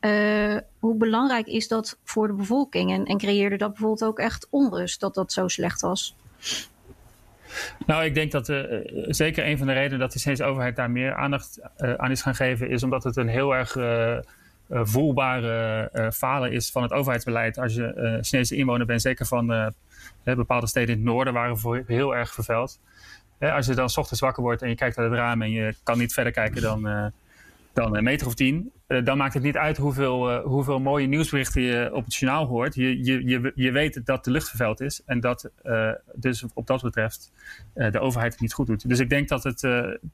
Uh, 0.00 0.56
hoe 0.78 0.96
belangrijk 0.96 1.46
is 1.46 1.68
dat 1.68 1.98
voor 2.04 2.26
de 2.26 2.32
bevolking? 2.32 2.92
En, 2.92 3.04
en 3.04 3.18
creëerde 3.18 3.56
dat 3.56 3.68
bijvoorbeeld 3.68 4.04
ook 4.04 4.18
echt 4.18 4.46
onrust 4.50 5.00
dat 5.00 5.14
dat 5.14 5.32
zo 5.32 5.48
slecht 5.48 5.80
was? 5.80 6.16
Nou, 7.86 8.04
ik 8.04 8.14
denk 8.14 8.32
dat 8.32 8.48
uh, 8.48 8.64
zeker 9.06 9.46
een 9.46 9.58
van 9.58 9.66
de 9.66 9.72
redenen 9.72 9.98
dat 9.98 10.12
de 10.12 10.18
Chinese 10.18 10.44
overheid 10.44 10.76
daar 10.76 10.90
meer 10.90 11.14
aandacht 11.14 11.60
uh, 11.78 11.94
aan 11.94 12.10
is 12.10 12.22
gaan 12.22 12.34
geven, 12.34 12.70
is 12.70 12.82
omdat 12.82 13.04
het 13.04 13.16
een 13.16 13.28
heel 13.28 13.54
erg 13.54 13.76
voelbare 14.68 15.90
falen 16.14 16.52
is 16.52 16.70
van 16.70 16.82
het 16.82 16.92
overheidsbeleid. 16.92 17.58
Als 17.58 17.74
je 17.74 18.18
Chinese 18.22 18.56
inwoner 18.56 18.86
bent, 18.86 19.02
zeker 19.02 19.26
van 19.26 19.72
bepaalde 20.24 20.66
steden 20.66 20.88
in 20.88 20.96
het 20.96 21.04
noorden, 21.04 21.32
waren 21.32 21.58
voor 21.58 21.84
heel 21.86 22.16
erg 22.16 22.34
vervuild 22.34 22.78
als 23.50 23.66
je 23.66 23.74
dan 23.74 23.90
s 23.90 23.96
ochtends 23.96 24.20
wakker 24.20 24.42
wordt 24.42 24.62
en 24.62 24.68
je 24.68 24.74
kijkt 24.74 24.98
uit 24.98 25.10
het 25.10 25.18
raam 25.18 25.42
en 25.42 25.50
je 25.50 25.74
kan 25.82 25.98
niet 25.98 26.12
verder 26.12 26.32
kijken 26.32 26.62
dan, 26.62 26.86
uh, 26.86 27.06
dan 27.72 27.96
een 27.96 28.04
meter 28.04 28.26
of 28.26 28.34
tien, 28.34 28.72
uh, 28.88 29.04
dan 29.04 29.16
maakt 29.16 29.34
het 29.34 29.42
niet 29.42 29.56
uit 29.56 29.76
hoeveel, 29.76 30.30
uh, 30.30 30.44
hoeveel 30.44 30.78
mooie 30.80 31.06
nieuwsberichten 31.06 31.62
je 31.62 31.90
op 31.92 32.04
het 32.04 32.14
journaal 32.14 32.46
hoort. 32.46 32.74
Je, 32.74 33.04
je, 33.04 33.24
je, 33.24 33.52
je 33.54 33.70
weet 33.70 34.06
dat 34.06 34.24
de 34.24 34.30
lucht 34.30 34.48
vervuild 34.48 34.80
is 34.80 35.02
en 35.06 35.20
dat 35.20 35.50
dus 36.14 36.44
op 36.54 36.66
dat 36.66 36.82
betreft 36.82 37.32
de 37.74 38.00
overheid 38.00 38.32
het 38.32 38.40
niet 38.40 38.52
goed 38.52 38.66
doet. 38.66 38.88
Dus 38.88 38.98
ik 38.98 39.08
denk 39.08 39.28
dat 39.28 39.44
het, 39.44 39.60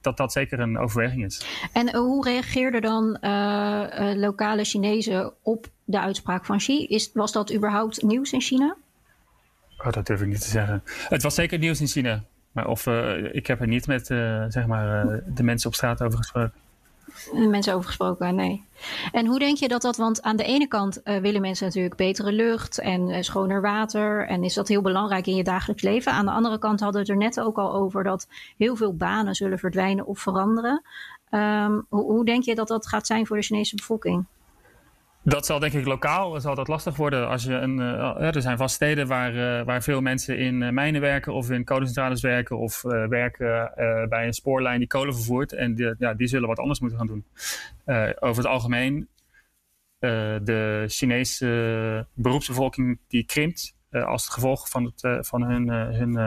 dat, 0.00 0.16
dat 0.16 0.32
zeker 0.32 0.60
een 0.60 0.78
overweging 0.78 1.24
is. 1.24 1.46
En 1.72 1.96
hoe 1.96 2.24
reageerden 2.24 2.80
dan 2.80 3.18
lokale 4.16 4.64
Chinezen 4.64 5.32
op 5.42 5.66
de 5.84 6.00
uitspraak 6.00 6.44
van 6.44 6.58
Xi? 6.58 6.86
Is, 6.86 7.10
was 7.14 7.32
dat 7.32 7.54
überhaupt 7.54 8.02
nieuws 8.02 8.32
in 8.32 8.40
China? 8.40 8.76
Oh, 9.78 9.92
dat 9.92 10.06
durf 10.06 10.20
ik 10.20 10.26
niet 10.26 10.40
te 10.40 10.48
zeggen. 10.48 10.82
Het 11.08 11.22
was 11.22 11.34
zeker 11.34 11.58
nieuws 11.58 11.80
in 11.80 11.86
China. 11.86 12.24
Of, 12.66 12.86
uh, 12.86 13.34
ik 13.34 13.46
heb 13.46 13.60
er 13.60 13.66
niet 13.66 13.86
met 13.86 14.10
uh, 14.10 14.44
zeg 14.48 14.66
maar, 14.66 15.06
uh, 15.06 15.18
de 15.26 15.42
mensen 15.42 15.68
op 15.68 15.74
straat 15.74 16.02
over 16.02 16.18
gesproken. 16.18 16.52
De 17.32 17.46
mensen 17.46 17.74
over 17.74 17.86
gesproken, 17.86 18.34
nee. 18.34 18.64
En 19.12 19.26
hoe 19.26 19.38
denk 19.38 19.56
je 19.56 19.68
dat 19.68 19.82
dat, 19.82 19.96
want 19.96 20.22
aan 20.22 20.36
de 20.36 20.44
ene 20.44 20.68
kant 20.68 21.00
willen 21.04 21.40
mensen 21.40 21.66
natuurlijk 21.66 21.96
betere 21.96 22.32
lucht 22.32 22.78
en 22.78 23.24
schoner 23.24 23.60
water. 23.60 24.26
En 24.26 24.44
is 24.44 24.54
dat 24.54 24.68
heel 24.68 24.82
belangrijk 24.82 25.26
in 25.26 25.36
je 25.36 25.44
dagelijks 25.44 25.82
leven. 25.82 26.12
Aan 26.12 26.24
de 26.24 26.30
andere 26.30 26.58
kant 26.58 26.80
hadden 26.80 27.04
we 27.04 27.12
het 27.12 27.20
er 27.20 27.26
net 27.26 27.40
ook 27.40 27.58
al 27.58 27.74
over 27.74 28.04
dat 28.04 28.28
heel 28.56 28.76
veel 28.76 28.94
banen 28.94 29.34
zullen 29.34 29.58
verdwijnen 29.58 30.06
of 30.06 30.18
veranderen. 30.18 30.82
Um, 31.30 31.86
hoe, 31.88 32.02
hoe 32.02 32.24
denk 32.24 32.42
je 32.42 32.54
dat 32.54 32.68
dat 32.68 32.86
gaat 32.86 33.06
zijn 33.06 33.26
voor 33.26 33.36
de 33.36 33.42
Chinese 33.42 33.76
bevolking? 33.76 34.24
Dat 35.28 35.46
zal 35.46 35.58
denk 35.58 35.72
ik 35.72 35.86
lokaal 35.86 36.40
zal 36.40 36.54
dat 36.54 36.68
lastig 36.68 36.96
worden. 36.96 37.28
Als 37.28 37.44
je 37.44 37.52
een, 37.52 37.78
uh, 37.78 38.34
er 38.34 38.42
zijn 38.42 38.56
vast 38.56 38.74
steden 38.74 39.06
waar, 39.06 39.34
uh, 39.34 39.64
waar 39.64 39.82
veel 39.82 40.00
mensen 40.00 40.38
in 40.38 40.60
uh, 40.60 40.70
mijnen 40.70 41.00
werken 41.00 41.32
of 41.32 41.50
in 41.50 41.64
kolencentrales 41.64 42.20
werken 42.20 42.58
of 42.58 42.82
werken 43.08 43.72
bij 44.08 44.26
een 44.26 44.32
spoorlijn 44.32 44.78
die 44.78 44.88
kolen 44.88 45.14
vervoert. 45.14 45.52
En 45.52 45.74
die, 45.74 45.94
ja, 45.98 46.14
die 46.14 46.26
zullen 46.26 46.48
wat 46.48 46.58
anders 46.58 46.80
moeten 46.80 46.98
gaan 46.98 47.06
doen. 47.06 47.24
over 48.18 48.42
het 48.42 48.52
algemeen, 48.52 49.08
de 49.98 50.84
Chinese 50.88 52.06
beroepsbevolking 52.12 52.98
die 53.08 53.24
krimpt 53.24 53.76
als 53.90 54.28
gevolg 54.28 54.68
van, 54.68 54.84
het, 54.84 55.26
van 55.26 55.42
hun, 55.42 55.68
hun 55.70 56.18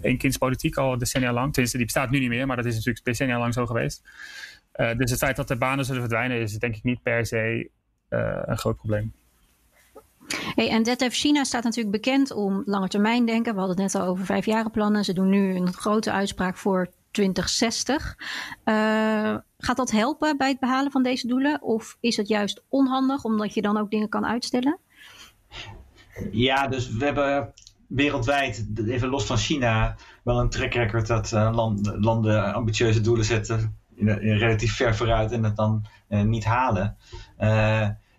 eenkindspolitiek 0.00 0.76
al 0.76 0.98
decennia 0.98 1.32
lang. 1.32 1.52
Tenminste, 1.52 1.76
die 1.76 1.86
bestaat 1.86 2.10
nu 2.10 2.18
niet 2.18 2.28
meer, 2.28 2.46
maar 2.46 2.56
dat 2.56 2.64
is 2.64 2.74
natuurlijk 2.74 3.04
decennia 3.04 3.38
lang 3.38 3.54
zo 3.54 3.66
geweest. 3.66 4.02
dus 4.72 5.10
het 5.10 5.18
feit 5.18 5.36
dat 5.36 5.48
de 5.48 5.56
banen 5.56 5.84
zullen 5.84 6.00
verdwijnen 6.00 6.40
is 6.40 6.58
denk 6.58 6.76
ik 6.76 6.82
niet 6.82 7.02
per 7.02 7.26
se 7.26 7.70
een 8.44 8.58
groot 8.58 8.76
probleem. 8.76 9.12
Hey, 10.54 10.70
en 10.70 10.82
DETF 10.82 11.14
China 11.14 11.44
staat 11.44 11.64
natuurlijk 11.64 11.94
bekend 11.94 12.32
om 12.32 12.62
lange 12.66 12.88
termijn 12.88 13.26
denken. 13.26 13.52
We 13.52 13.58
hadden 13.58 13.82
het 13.82 13.92
net 13.92 14.02
al 14.02 14.08
over 14.08 14.24
vijfjarenplannen. 14.24 15.04
Ze 15.04 15.12
doen 15.12 15.28
nu 15.28 15.54
een 15.54 15.72
grote 15.72 16.12
uitspraak 16.12 16.56
voor 16.56 16.88
2060. 17.10 18.16
Uh, 18.64 18.74
gaat 19.58 19.76
dat 19.76 19.90
helpen 19.90 20.36
bij 20.36 20.48
het 20.48 20.60
behalen 20.60 20.92
van 20.92 21.02
deze 21.02 21.26
doelen? 21.26 21.62
Of 21.62 21.96
is 22.00 22.16
het 22.16 22.28
juist 22.28 22.62
onhandig 22.68 23.24
omdat 23.24 23.54
je 23.54 23.62
dan 23.62 23.76
ook 23.76 23.90
dingen 23.90 24.08
kan 24.08 24.26
uitstellen? 24.26 24.78
Ja, 26.30 26.68
dus 26.68 26.90
we 26.90 27.04
hebben 27.04 27.52
wereldwijd, 27.88 28.66
even 28.86 29.08
los 29.08 29.24
van 29.24 29.36
China, 29.36 29.96
wel 30.22 30.40
een 30.40 30.48
track 30.48 30.74
record 30.74 31.06
dat 31.06 31.32
uh, 31.32 31.50
land, 31.54 31.92
landen 31.98 32.54
ambitieuze 32.54 33.00
doelen 33.00 33.24
zetten. 33.24 33.78
In, 33.94 34.08
in 34.08 34.36
relatief 34.36 34.76
ver 34.76 34.96
vooruit 34.96 35.32
en 35.32 35.44
het 35.44 35.56
dan 35.56 35.86
uh, 36.08 36.22
niet 36.22 36.44
halen. 36.44 36.96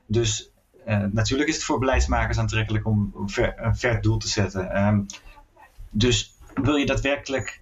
Uh, 0.08 0.16
dus 0.16 0.52
uh, 0.88 1.06
natuurlijk 1.12 1.50
is 1.50 1.56
het 1.56 1.64
voor 1.64 1.80
beleidsmakers 1.80 2.38
aantrekkelijk 2.38 2.86
om 2.86 3.14
ver, 3.26 3.54
een 3.58 3.76
ver 3.76 4.02
doel 4.02 4.18
te 4.18 4.28
zetten. 4.28 4.86
Um, 4.86 5.06
dus 5.90 6.36
wil 6.54 6.76
je 6.76 6.86
daadwerkelijk 6.86 7.62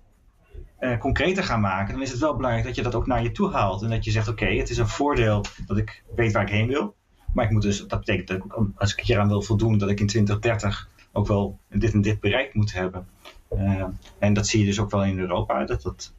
uh, 0.80 1.00
concreter 1.00 1.44
gaan 1.44 1.62
maken, 1.62 1.94
dan 1.94 2.04
is 2.04 2.12
het 2.12 2.20
wel 2.20 2.36
belangrijk 2.36 2.66
dat 2.66 2.76
je 2.76 2.82
dat 2.82 2.96
ook 2.96 3.08
naar 3.08 3.24
je 3.24 3.32
toe 3.32 3.52
haalt. 3.52 3.82
En 3.82 3.90
dat 3.90 4.06
je 4.06 4.12
zegt, 4.12 4.28
oké, 4.28 4.46
het 4.46 4.70
is 4.70 4.78
een 4.78 4.88
voordeel 4.88 5.46
dat 5.66 5.78
ik 5.78 6.04
weet 6.16 6.32
waar 6.32 6.44
ik 6.44 6.50
heen 6.50 6.68
wil. 6.68 6.96
Maar 7.34 7.46
ik 7.46 7.52
moet 7.52 7.62
dus, 7.62 7.88
dat 7.88 8.00
betekent 8.00 8.28
dat 8.28 8.38
ik, 8.38 8.72
als 8.76 8.94
ik 8.96 9.00
hieraan 9.00 9.28
wil 9.28 9.42
voldoen, 9.42 9.78
dat 9.78 9.90
ik 9.90 10.00
in 10.00 10.08
2030 10.08 10.90
ook 11.12 11.28
wel 11.28 11.60
dit 11.70 11.94
en 11.94 12.02
dit 12.02 12.20
bereikt 12.20 12.54
moet 12.54 12.74
hebben. 12.74 13.08
Uh, 13.54 13.84
en 14.20 14.34
dat 14.34 14.48
zie 14.48 14.60
je 14.60 14.66
dus 14.66 14.80
ook 14.80 14.92
wel 14.92 15.04
in 15.04 15.20
Europa, 15.20 15.66
dat 15.66 15.82
dat 15.82 16.14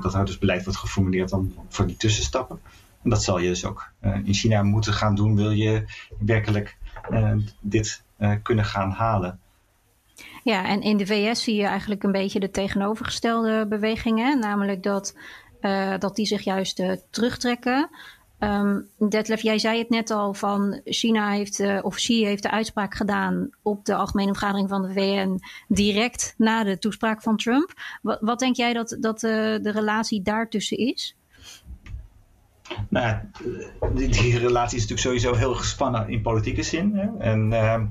dat 0.00 0.14
er 0.14 0.24
dus 0.24 0.38
beleid 0.38 0.64
wordt 0.64 0.78
geformuleerd 0.78 1.28
dan 1.28 1.54
voor 1.68 1.86
die 1.86 1.96
tussenstappen. 1.96 2.60
En 3.02 3.10
dat 3.10 3.22
zal 3.22 3.38
je 3.38 3.48
dus 3.48 3.64
ook 3.64 3.92
in 4.24 4.34
China 4.34 4.62
moeten 4.62 4.92
gaan 4.92 5.14
doen, 5.14 5.36
wil 5.36 5.50
je 5.50 5.84
werkelijk 6.18 6.76
dit 7.60 8.04
kunnen 8.42 8.64
gaan 8.64 8.90
halen. 8.90 9.40
Ja, 10.42 10.66
en 10.66 10.80
in 10.82 10.96
de 10.96 11.06
VS 11.06 11.42
zie 11.42 11.54
je 11.54 11.66
eigenlijk 11.66 12.02
een 12.02 12.12
beetje 12.12 12.40
de 12.40 12.50
tegenovergestelde 12.50 13.66
bewegingen. 13.68 14.38
Namelijk 14.38 14.82
dat, 14.82 15.16
dat 15.98 16.16
die 16.16 16.26
zich 16.26 16.42
juist 16.42 16.82
terugtrekken. 17.10 17.90
Um, 18.38 18.88
Detlef, 19.08 19.42
jij 19.42 19.58
zei 19.58 19.78
het 19.78 19.88
net 19.88 20.10
al 20.10 20.34
van 20.34 20.80
China 20.84 21.30
heeft, 21.30 21.82
of 21.82 21.94
Xi 21.94 22.24
heeft 22.24 22.42
de 22.42 22.50
uitspraak 22.50 22.94
gedaan 22.94 23.50
op 23.62 23.84
de 23.84 23.94
algemene 23.94 24.32
vergadering 24.32 24.68
van 24.68 24.82
de 24.82 24.92
VN 24.92 25.40
direct 25.68 26.34
na 26.36 26.64
de 26.64 26.78
toespraak 26.78 27.22
van 27.22 27.36
Trump. 27.36 27.72
Wat 28.02 28.38
denk 28.38 28.56
jij 28.56 28.72
dat, 28.72 28.96
dat 29.00 29.20
de 29.20 29.70
relatie 29.72 30.22
daartussen 30.22 30.76
is? 30.76 31.16
Nou 32.88 33.06
ja, 33.06 33.30
die, 33.94 34.38
relatie 34.38 34.78
is 34.78 34.86
natuurlijk 34.88 35.00
sowieso 35.00 35.34
heel 35.34 35.54
gespannen 35.54 36.08
in 36.08 36.22
politieke 36.22 36.62
zin. 36.62 36.94
Hè? 36.94 37.18
En 37.18 37.52
ehm, 37.52 37.86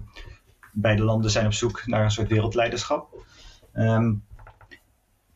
beide 0.71 1.03
landen 1.03 1.31
zijn 1.31 1.45
op 1.45 1.53
zoek 1.53 1.83
naar 1.85 2.03
een 2.03 2.11
soort 2.11 2.27
wereldleiderschap. 2.29 3.25
Um, 3.73 4.23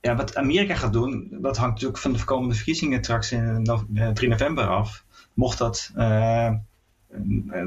ja, 0.02 0.16
wat 0.16 0.36
Amerika 0.36 0.76
gaat 0.76 0.94
doen, 0.94 1.28
dat 1.32 1.58
hangt 1.58 1.74
natuurlijk 1.74 2.02
van 2.02 2.14
de 2.14 2.24
komende 2.24 2.56
verkiezingen 2.56 3.04
straks 3.04 3.32
in 3.32 3.70
3 4.14 4.30
november 4.30 4.68
af. 4.68 5.06
Mocht 5.34 5.58
dat 5.58 5.92
uh, 5.96 6.54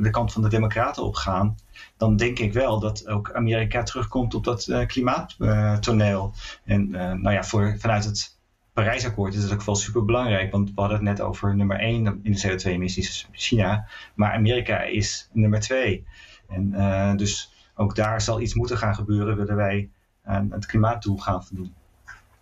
de 0.01 0.11
kant 0.11 0.33
van 0.33 0.43
de 0.43 0.49
Democraten 0.49 1.03
opgaan, 1.03 1.57
dan 1.97 2.17
denk 2.17 2.39
ik 2.39 2.53
wel 2.53 2.81
dat 2.81 3.09
ook 3.09 3.33
Amerika 3.33 3.83
terugkomt 3.83 4.35
op 4.35 4.45
dat 4.45 4.67
uh, 4.67 4.87
klimaattoneel. 4.87 6.35
En 6.65 6.91
nou 6.91 7.31
ja, 7.31 7.45
voor, 7.45 7.77
vanuit 7.79 8.05
het 8.05 8.36
Parijsakkoord 8.77 9.35
is 9.35 9.43
het 9.43 9.53
ook 9.53 9.63
wel 9.63 9.75
super 9.75 10.05
belangrijk, 10.05 10.51
want 10.51 10.69
we 10.75 10.81
hadden 10.81 10.97
het 10.97 11.07
net 11.07 11.21
over 11.21 11.57
nummer 11.57 11.79
1 11.79 12.21
in 12.23 12.33
de 12.33 12.41
CO2-emissies, 12.41 13.29
China, 13.33 13.87
maar 14.15 14.33
Amerika 14.33 14.83
is 14.83 15.29
nummer 15.33 15.61
2. 15.61 16.05
En 16.49 17.17
dus 17.17 17.53
ook 17.75 17.95
daar 17.95 18.21
zal 18.21 18.41
iets 18.41 18.55
moeten 18.55 18.79
gaan 18.79 18.95
gebeuren, 18.95 19.37
willen 19.37 19.57
wij 19.57 19.91
aan 20.25 20.49
het 20.51 20.67
klimaatdoel 20.67 21.17
gaan 21.17 21.45
voldoen. 21.45 21.75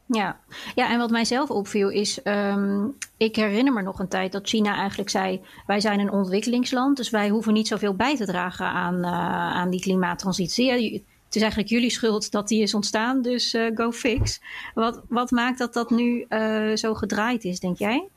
Ja. 0.06 0.40
ja, 0.74 0.90
en 0.90 0.98
wat 0.98 1.10
mij 1.10 1.24
zelf 1.24 1.50
opviel 1.50 1.88
is, 1.88 2.20
um, 2.24 2.94
ik 3.16 3.36
herinner 3.36 3.72
me 3.72 3.82
nog 3.82 3.98
een 3.98 4.08
tijd 4.08 4.32
dat 4.32 4.48
China 4.48 4.76
eigenlijk 4.76 5.10
zei, 5.10 5.40
wij 5.66 5.80
zijn 5.80 6.00
een 6.00 6.10
ontwikkelingsland, 6.10 6.96
dus 6.96 7.10
wij 7.10 7.28
hoeven 7.28 7.52
niet 7.52 7.68
zoveel 7.68 7.94
bij 7.94 8.16
te 8.16 8.24
dragen 8.24 8.66
aan, 8.66 8.94
uh, 8.94 9.10
aan 9.52 9.70
die 9.70 9.80
klimaattransitie. 9.80 11.04
Het 11.34 11.42
is 11.42 11.48
eigenlijk 11.48 11.80
jullie 11.80 11.96
schuld 11.96 12.30
dat 12.30 12.48
die 12.48 12.62
is 12.62 12.74
ontstaan, 12.74 13.22
dus 13.22 13.54
uh, 13.54 13.70
go 13.76 13.92
fix. 13.92 14.40
Wat, 14.74 15.02
wat 15.08 15.30
maakt 15.30 15.58
dat 15.58 15.72
dat 15.72 15.90
nu 15.90 16.26
uh, 16.28 16.76
zo 16.76 16.94
gedraaid 16.94 17.44
is, 17.44 17.60
denk 17.60 17.78
jij? 17.78 18.08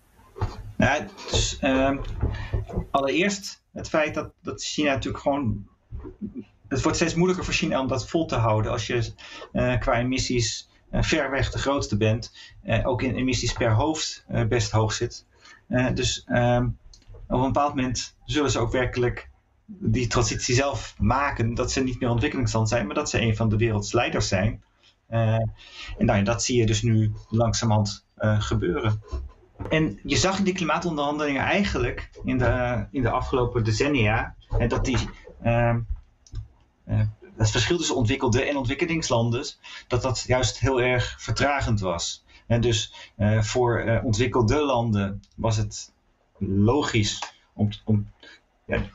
Nou, 0.75 1.03
uh, 1.61 1.97
allereerst 2.91 3.63
het 3.73 3.89
feit 3.89 4.13
dat, 4.13 4.31
dat 4.41 4.63
China 4.63 4.91
natuurlijk 4.93 5.23
gewoon 5.23 5.67
het 6.67 6.81
wordt 6.81 6.97
steeds 6.97 7.15
moeilijker 7.15 7.45
voor 7.45 7.53
China 7.53 7.79
om 7.79 7.87
dat 7.87 8.09
vol 8.09 8.25
te 8.25 8.35
houden. 8.35 8.71
Als 8.71 8.87
je 8.87 9.13
uh, 9.53 9.79
qua 9.79 9.93
emissies 9.93 10.69
ver 10.91 11.31
weg 11.31 11.51
de 11.51 11.59
grootste 11.59 11.97
bent, 11.97 12.31
ook 12.83 13.01
in 13.01 13.15
emissies 13.15 13.53
per 13.53 13.71
hoofd 13.71 14.25
best 14.47 14.71
hoog 14.71 14.93
zit. 14.93 15.25
dus 15.93 16.23
ehm, 16.27 16.67
op 17.27 17.39
een 17.39 17.41
bepaald 17.41 17.75
moment 17.75 18.15
zullen 18.25 18.51
ze 18.51 18.59
ook 18.59 18.71
werkelijk 18.71 19.29
die 19.67 20.07
transitie 20.07 20.55
zelf 20.55 20.95
maken. 20.97 21.53
Dat 21.53 21.71
ze 21.71 21.83
niet 21.83 21.99
meer 21.99 22.09
ontwikkelingsland 22.09 22.69
zijn, 22.69 22.85
maar 22.85 22.95
dat 22.95 23.09
ze 23.09 23.21
een 23.21 23.35
van 23.35 23.49
de 23.49 23.57
wereldsleiders 23.57 24.27
zijn. 24.27 24.63
en 25.07 25.51
nou, 25.97 26.23
dat 26.23 26.43
zie 26.43 26.57
je 26.57 26.65
dus 26.65 26.81
nu 26.81 27.11
langzamerhand 27.29 28.05
gebeuren. 28.19 29.01
En 29.69 29.99
je 30.03 30.15
zag 30.15 30.37
in 30.37 30.43
die 30.43 30.53
klimaatonderhandelingen 30.53 31.41
eigenlijk 31.41 32.09
in 32.23 32.37
de, 32.37 32.85
in 32.91 33.01
de 33.01 33.09
afgelopen 33.09 33.63
decennia 33.63 34.35
dat 34.67 34.85
die 34.85 34.97
ehm, 35.41 35.79
uh, 36.87 37.01
het 37.37 37.51
verschil 37.51 37.77
tussen 37.77 37.95
ontwikkelde 37.95 38.43
en 38.43 38.57
ontwikkelingslanden, 38.57 39.45
dat 39.87 40.01
dat 40.01 40.23
juist 40.27 40.59
heel 40.59 40.81
erg 40.81 41.15
vertragend 41.19 41.79
was. 41.79 42.25
En 42.47 42.61
dus 42.61 43.11
uh, 43.17 43.41
voor 43.41 43.83
uh, 43.85 44.05
ontwikkelde 44.05 44.65
landen 44.65 45.23
was 45.35 45.57
het 45.57 45.93
logisch 46.37 47.33
om, 47.53 47.69
om, 47.85 48.11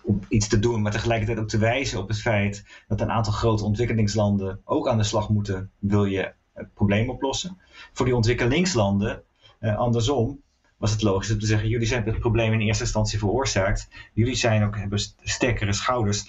om, 0.02 0.20
iets 0.28 0.48
te 0.48 0.58
doen, 0.58 0.82
maar 0.82 0.92
tegelijkertijd 0.92 1.38
ook 1.38 1.48
te 1.48 1.58
wijzen 1.58 1.98
op 1.98 2.08
het 2.08 2.20
feit 2.20 2.64
dat 2.88 3.00
een 3.00 3.10
aantal 3.10 3.32
grote 3.32 3.64
ontwikkelingslanden 3.64 4.60
ook 4.64 4.88
aan 4.88 4.96
de 4.96 5.04
slag 5.04 5.28
moeten, 5.28 5.70
wil 5.78 6.04
je 6.04 6.32
het 6.52 6.74
probleem 6.74 7.10
oplossen. 7.10 7.58
Voor 7.92 8.06
die 8.06 8.16
ontwikkelingslanden, 8.16 9.22
andersom, 9.60 10.40
was 10.76 10.90
het 10.90 11.02
logisch 11.02 11.32
om 11.32 11.38
te 11.38 11.46
zeggen: 11.46 11.68
jullie 11.68 11.86
zijn 11.86 12.04
het 12.04 12.18
probleem 12.18 12.52
in 12.52 12.60
eerste 12.60 12.82
instantie 12.82 13.18
veroorzaakt. 13.18 13.88
Jullie 14.12 14.34
zijn 14.34 14.64
ook, 14.64 14.76
hebben 14.76 14.98
sterkere 15.22 15.72
schouders 15.72 16.28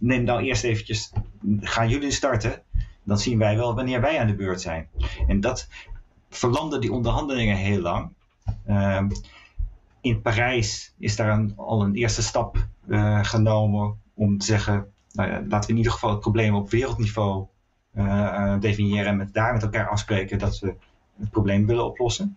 neem 0.00 0.24
nou 0.24 0.42
eerst 0.42 0.64
eventjes, 0.64 1.12
gaan 1.60 1.88
jullie 1.88 2.10
starten, 2.10 2.62
dan 3.02 3.18
zien 3.18 3.38
wij 3.38 3.56
wel 3.56 3.74
wanneer 3.74 4.00
wij 4.00 4.20
aan 4.20 4.26
de 4.26 4.34
beurt 4.34 4.60
zijn. 4.60 4.88
En 5.26 5.40
dat 5.40 5.68
verlandde 6.28 6.78
die 6.78 6.92
onderhandelingen 6.92 7.56
heel 7.56 7.80
lang. 7.80 8.12
Uh, 8.66 9.02
in 10.00 10.20
Parijs 10.20 10.94
is 10.98 11.16
daar 11.16 11.46
al 11.56 11.82
een 11.82 11.94
eerste 11.94 12.22
stap 12.22 12.66
uh, 12.88 13.24
genomen 13.24 14.00
om 14.14 14.38
te 14.38 14.46
zeggen, 14.46 14.92
nou 15.12 15.30
ja, 15.30 15.42
laten 15.48 15.60
we 15.60 15.72
in 15.72 15.76
ieder 15.76 15.92
geval 15.92 16.10
het 16.10 16.20
probleem 16.20 16.54
op 16.54 16.70
wereldniveau 16.70 17.46
uh, 17.94 18.60
definiëren 18.60 19.06
en 19.06 19.16
met, 19.16 19.32
daar 19.32 19.52
met 19.52 19.62
elkaar 19.62 19.88
afspreken 19.88 20.38
dat 20.38 20.58
we 20.58 20.74
het 21.18 21.30
probleem 21.30 21.66
willen 21.66 21.86
oplossen 21.86 22.36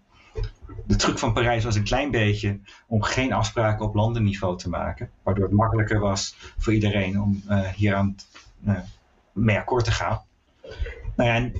de 0.85 0.95
truc 0.95 1.19
van 1.19 1.33
Parijs 1.33 1.63
was 1.63 1.75
een 1.75 1.83
klein 1.83 2.11
beetje 2.11 2.59
om 2.87 3.01
geen 3.01 3.33
afspraken 3.33 3.85
op 3.85 3.95
landenniveau 3.95 4.57
te 4.57 4.69
maken. 4.69 5.09
Waardoor 5.23 5.43
het 5.43 5.53
makkelijker 5.53 5.99
was 5.99 6.35
voor 6.57 6.73
iedereen 6.73 7.21
om 7.21 7.43
uh, 7.49 7.67
hier 7.67 7.95
aan 7.95 8.15
uh, 8.67 8.79
mee 9.31 9.57
akkoord 9.57 9.85
te 9.85 9.91
gaan. 9.91 10.21
Nou 11.15 11.29
ja, 11.29 11.51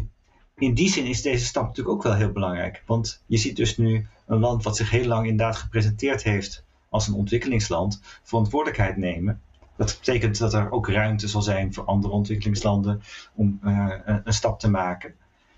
in 0.55 0.73
die 0.73 0.89
zin 0.89 1.05
is 1.05 1.21
deze 1.21 1.45
stap 1.45 1.67
natuurlijk 1.67 1.95
ook 1.95 2.03
wel 2.03 2.15
heel 2.15 2.31
belangrijk. 2.31 2.83
Want 2.85 3.23
je 3.25 3.37
ziet 3.37 3.55
dus 3.55 3.77
nu 3.77 4.07
een 4.25 4.39
land 4.39 4.63
wat 4.63 4.77
zich 4.77 4.89
heel 4.89 5.05
lang 5.05 5.27
inderdaad 5.27 5.55
gepresenteerd 5.55 6.23
heeft 6.23 6.63
als 6.89 7.07
een 7.07 7.13
ontwikkelingsland, 7.13 8.01
verantwoordelijkheid 8.23 8.97
nemen. 8.97 9.41
Dat 9.75 9.97
betekent 9.99 10.38
dat 10.38 10.53
er 10.53 10.71
ook 10.71 10.89
ruimte 10.89 11.27
zal 11.27 11.41
zijn 11.41 11.73
voor 11.73 11.86
andere 11.86 12.13
ontwikkelingslanden 12.13 13.01
om 13.36 13.59
uh, 13.63 13.89
een 14.23 14.33
stap 14.33 14.59
te 14.59 14.69
maken. 14.69 15.13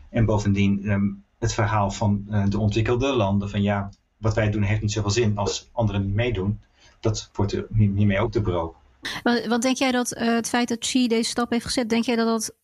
En 0.10 0.25
bovendien 0.25 0.89
um, 0.89 1.23
het 1.39 1.54
verhaal 1.54 1.91
van 1.91 2.25
uh, 2.30 2.43
de 2.49 2.60
ontwikkelde 2.60 3.08
landen. 3.08 3.49
Van 3.49 3.62
ja, 3.62 3.89
wat 4.17 4.34
wij 4.34 4.51
doen 4.51 4.62
heeft 4.62 4.82
niet 4.82 4.91
zoveel 4.91 5.12
zin 5.12 5.38
als 5.38 5.69
anderen 5.71 6.06
niet 6.06 6.15
meedoen. 6.15 6.62
Dat 6.99 7.30
wordt 7.34 7.51
er 7.51 7.67
hiermee 7.75 8.19
ook 8.19 8.32
te 8.32 8.41
broken. 8.41 8.80
Want, 9.23 9.62
denk 9.62 9.78
jij 9.78 9.91
dat 9.91 10.17
uh, 10.17 10.36
het 10.36 10.49
feit 10.49 10.67
dat 10.67 10.78
Xi 10.78 11.08
deze 11.08 11.30
stap 11.30 11.49
heeft 11.49 11.65
gezet, 11.65 11.89
denk 11.89 12.04
jij 12.04 12.15
dat 12.15 12.28
dat 12.28 12.56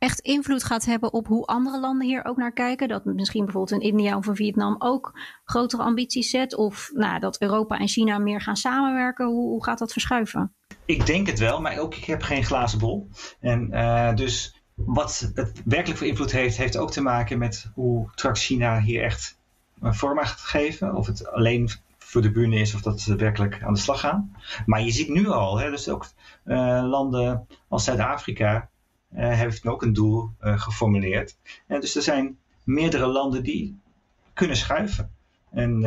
echt 0.00 0.20
invloed 0.20 0.64
gaat 0.64 0.84
hebben 0.84 1.12
op 1.12 1.26
hoe 1.26 1.46
andere 1.46 1.80
landen 1.80 2.06
hier 2.06 2.24
ook 2.24 2.36
naar 2.36 2.52
kijken? 2.52 2.88
Dat 2.88 3.04
misschien 3.04 3.44
bijvoorbeeld 3.44 3.82
in 3.82 3.88
India 3.88 4.16
of 4.16 4.26
in 4.26 4.36
Vietnam 4.36 4.76
ook 4.78 5.18
grotere 5.44 5.82
ambities 5.82 6.30
zet? 6.30 6.56
Of 6.56 6.90
nou, 6.94 7.18
dat 7.18 7.40
Europa 7.40 7.78
en 7.78 7.88
China 7.88 8.18
meer 8.18 8.40
gaan 8.40 8.56
samenwerken? 8.56 9.26
Hoe, 9.26 9.48
hoe 9.48 9.64
gaat 9.64 9.78
dat 9.78 9.92
verschuiven? 9.92 10.54
Ik 10.84 11.06
denk 11.06 11.26
het 11.26 11.38
wel, 11.38 11.60
maar 11.60 11.78
ook 11.78 11.94
ik 11.94 12.04
heb 12.04 12.22
geen 12.22 12.44
glazen 12.44 12.78
bol. 12.78 13.08
En 13.40 13.68
uh, 13.72 14.14
dus 14.14 14.62
wat 14.74 15.30
het 15.34 15.62
werkelijk 15.64 15.98
voor 15.98 16.08
invloed 16.08 16.32
heeft, 16.32 16.56
heeft 16.56 16.76
ook 16.76 16.90
te 16.90 17.02
maken 17.02 17.38
met 17.38 17.70
hoe 17.74 18.08
straks 18.14 18.46
China 18.46 18.80
hier 18.80 19.02
echt 19.02 19.38
vorm 19.80 20.18
gaat 20.18 20.40
geven. 20.40 20.94
Of 20.94 21.06
het 21.06 21.26
alleen 21.26 21.70
voor 21.98 22.22
de 22.22 22.30
bühne 22.30 22.56
is 22.56 22.74
of 22.74 22.80
dat 22.80 23.00
ze 23.00 23.16
werkelijk 23.16 23.62
aan 23.62 23.72
de 23.72 23.78
slag 23.78 24.00
gaan. 24.00 24.36
Maar 24.66 24.82
je 24.82 24.90
ziet 24.90 25.08
nu 25.08 25.28
al, 25.28 25.58
hè, 25.58 25.70
dus 25.70 25.88
ook 25.88 26.06
uh, 26.44 26.56
landen 26.88 27.46
als 27.68 27.84
Zuid-Afrika 27.84 28.68
heeft 29.14 29.66
ook 29.66 29.82
een 29.82 29.92
doel 29.92 30.30
uh, 30.40 30.60
geformuleerd. 30.60 31.36
En 31.66 31.80
dus 31.80 31.96
er 31.96 32.02
zijn 32.02 32.38
meerdere 32.64 33.06
landen 33.06 33.42
die 33.42 33.78
kunnen 34.32 34.56
schuiven. 34.56 35.14
En 35.50 35.80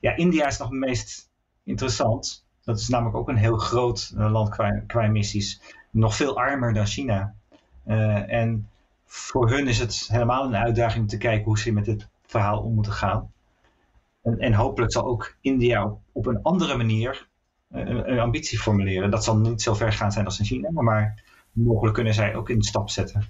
ja, 0.00 0.16
India 0.16 0.46
is 0.46 0.58
nog 0.58 0.68
het 0.68 0.78
meest 0.78 1.30
interessant. 1.64 2.44
Dat 2.64 2.78
is 2.78 2.88
namelijk 2.88 3.16
ook 3.16 3.28
een 3.28 3.36
heel 3.36 3.56
groot 3.56 4.12
land 4.16 4.48
qua, 4.48 4.82
qua. 4.86 5.12
Nog 5.90 6.16
veel 6.16 6.36
armer 6.36 6.72
dan 6.72 6.86
China. 6.86 7.34
En 8.26 8.68
voor 9.06 9.50
hun 9.50 9.68
is 9.68 9.78
het 9.78 10.08
helemaal 10.10 10.44
een 10.44 10.56
uitdaging 10.56 11.02
om 11.02 11.08
te 11.08 11.18
kijken 11.18 11.44
hoe 11.44 11.58
ze 11.58 11.72
met 11.72 11.84
dit 11.84 12.08
verhaal 12.26 12.62
om 12.62 12.74
moeten 12.74 12.92
gaan. 12.92 13.32
En, 14.22 14.38
en 14.38 14.52
hopelijk 14.52 14.92
zal 14.92 15.04
ook 15.04 15.36
India 15.40 15.94
op, 16.12 16.26
een 16.26 16.42
andere 16.42 16.76
manier 16.76 17.28
een, 17.70 18.18
ambitie 18.18 18.58
formuleren. 18.58 19.10
Dat 19.10 19.24
zal 19.24 19.36
niet 19.36 19.62
zo 19.62 19.74
ver 19.74 19.92
gaan 19.92 20.12
zijn 20.12 20.24
als 20.24 20.38
in 20.38 20.44
China, 20.44 20.70
maar 20.70 21.22
mogelijk 21.52 21.94
kunnen 21.94 22.14
zij 22.14 22.34
ook 22.34 22.48
in 22.48 22.58
de 22.58 22.64
stap 22.64 22.90
zetten. 22.90 23.24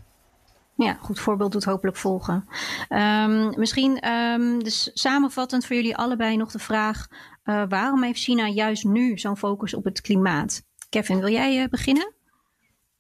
Ja, 0.75 0.99
goed 1.01 1.21
voorbeeld 1.21 1.53
doet 1.53 1.65
hopelijk 1.65 1.97
volgen. 1.97 2.45
Um, 2.89 3.59
misschien 3.59 4.09
um, 4.09 4.63
dus 4.65 4.91
samenvattend 4.95 5.67
voor 5.67 5.77
jullie 5.77 5.97
allebei 5.97 6.37
nog 6.37 6.51
de 6.51 6.59
vraag: 6.59 7.07
uh, 7.45 7.63
waarom 7.69 8.03
heeft 8.03 8.23
China 8.23 8.47
juist 8.47 8.85
nu 8.85 9.19
zo'n 9.19 9.37
focus 9.37 9.75
op 9.75 9.85
het 9.85 10.01
klimaat? 10.01 10.63
Kevin, 10.89 11.19
wil 11.21 11.31
jij 11.31 11.69
beginnen? 11.71 12.13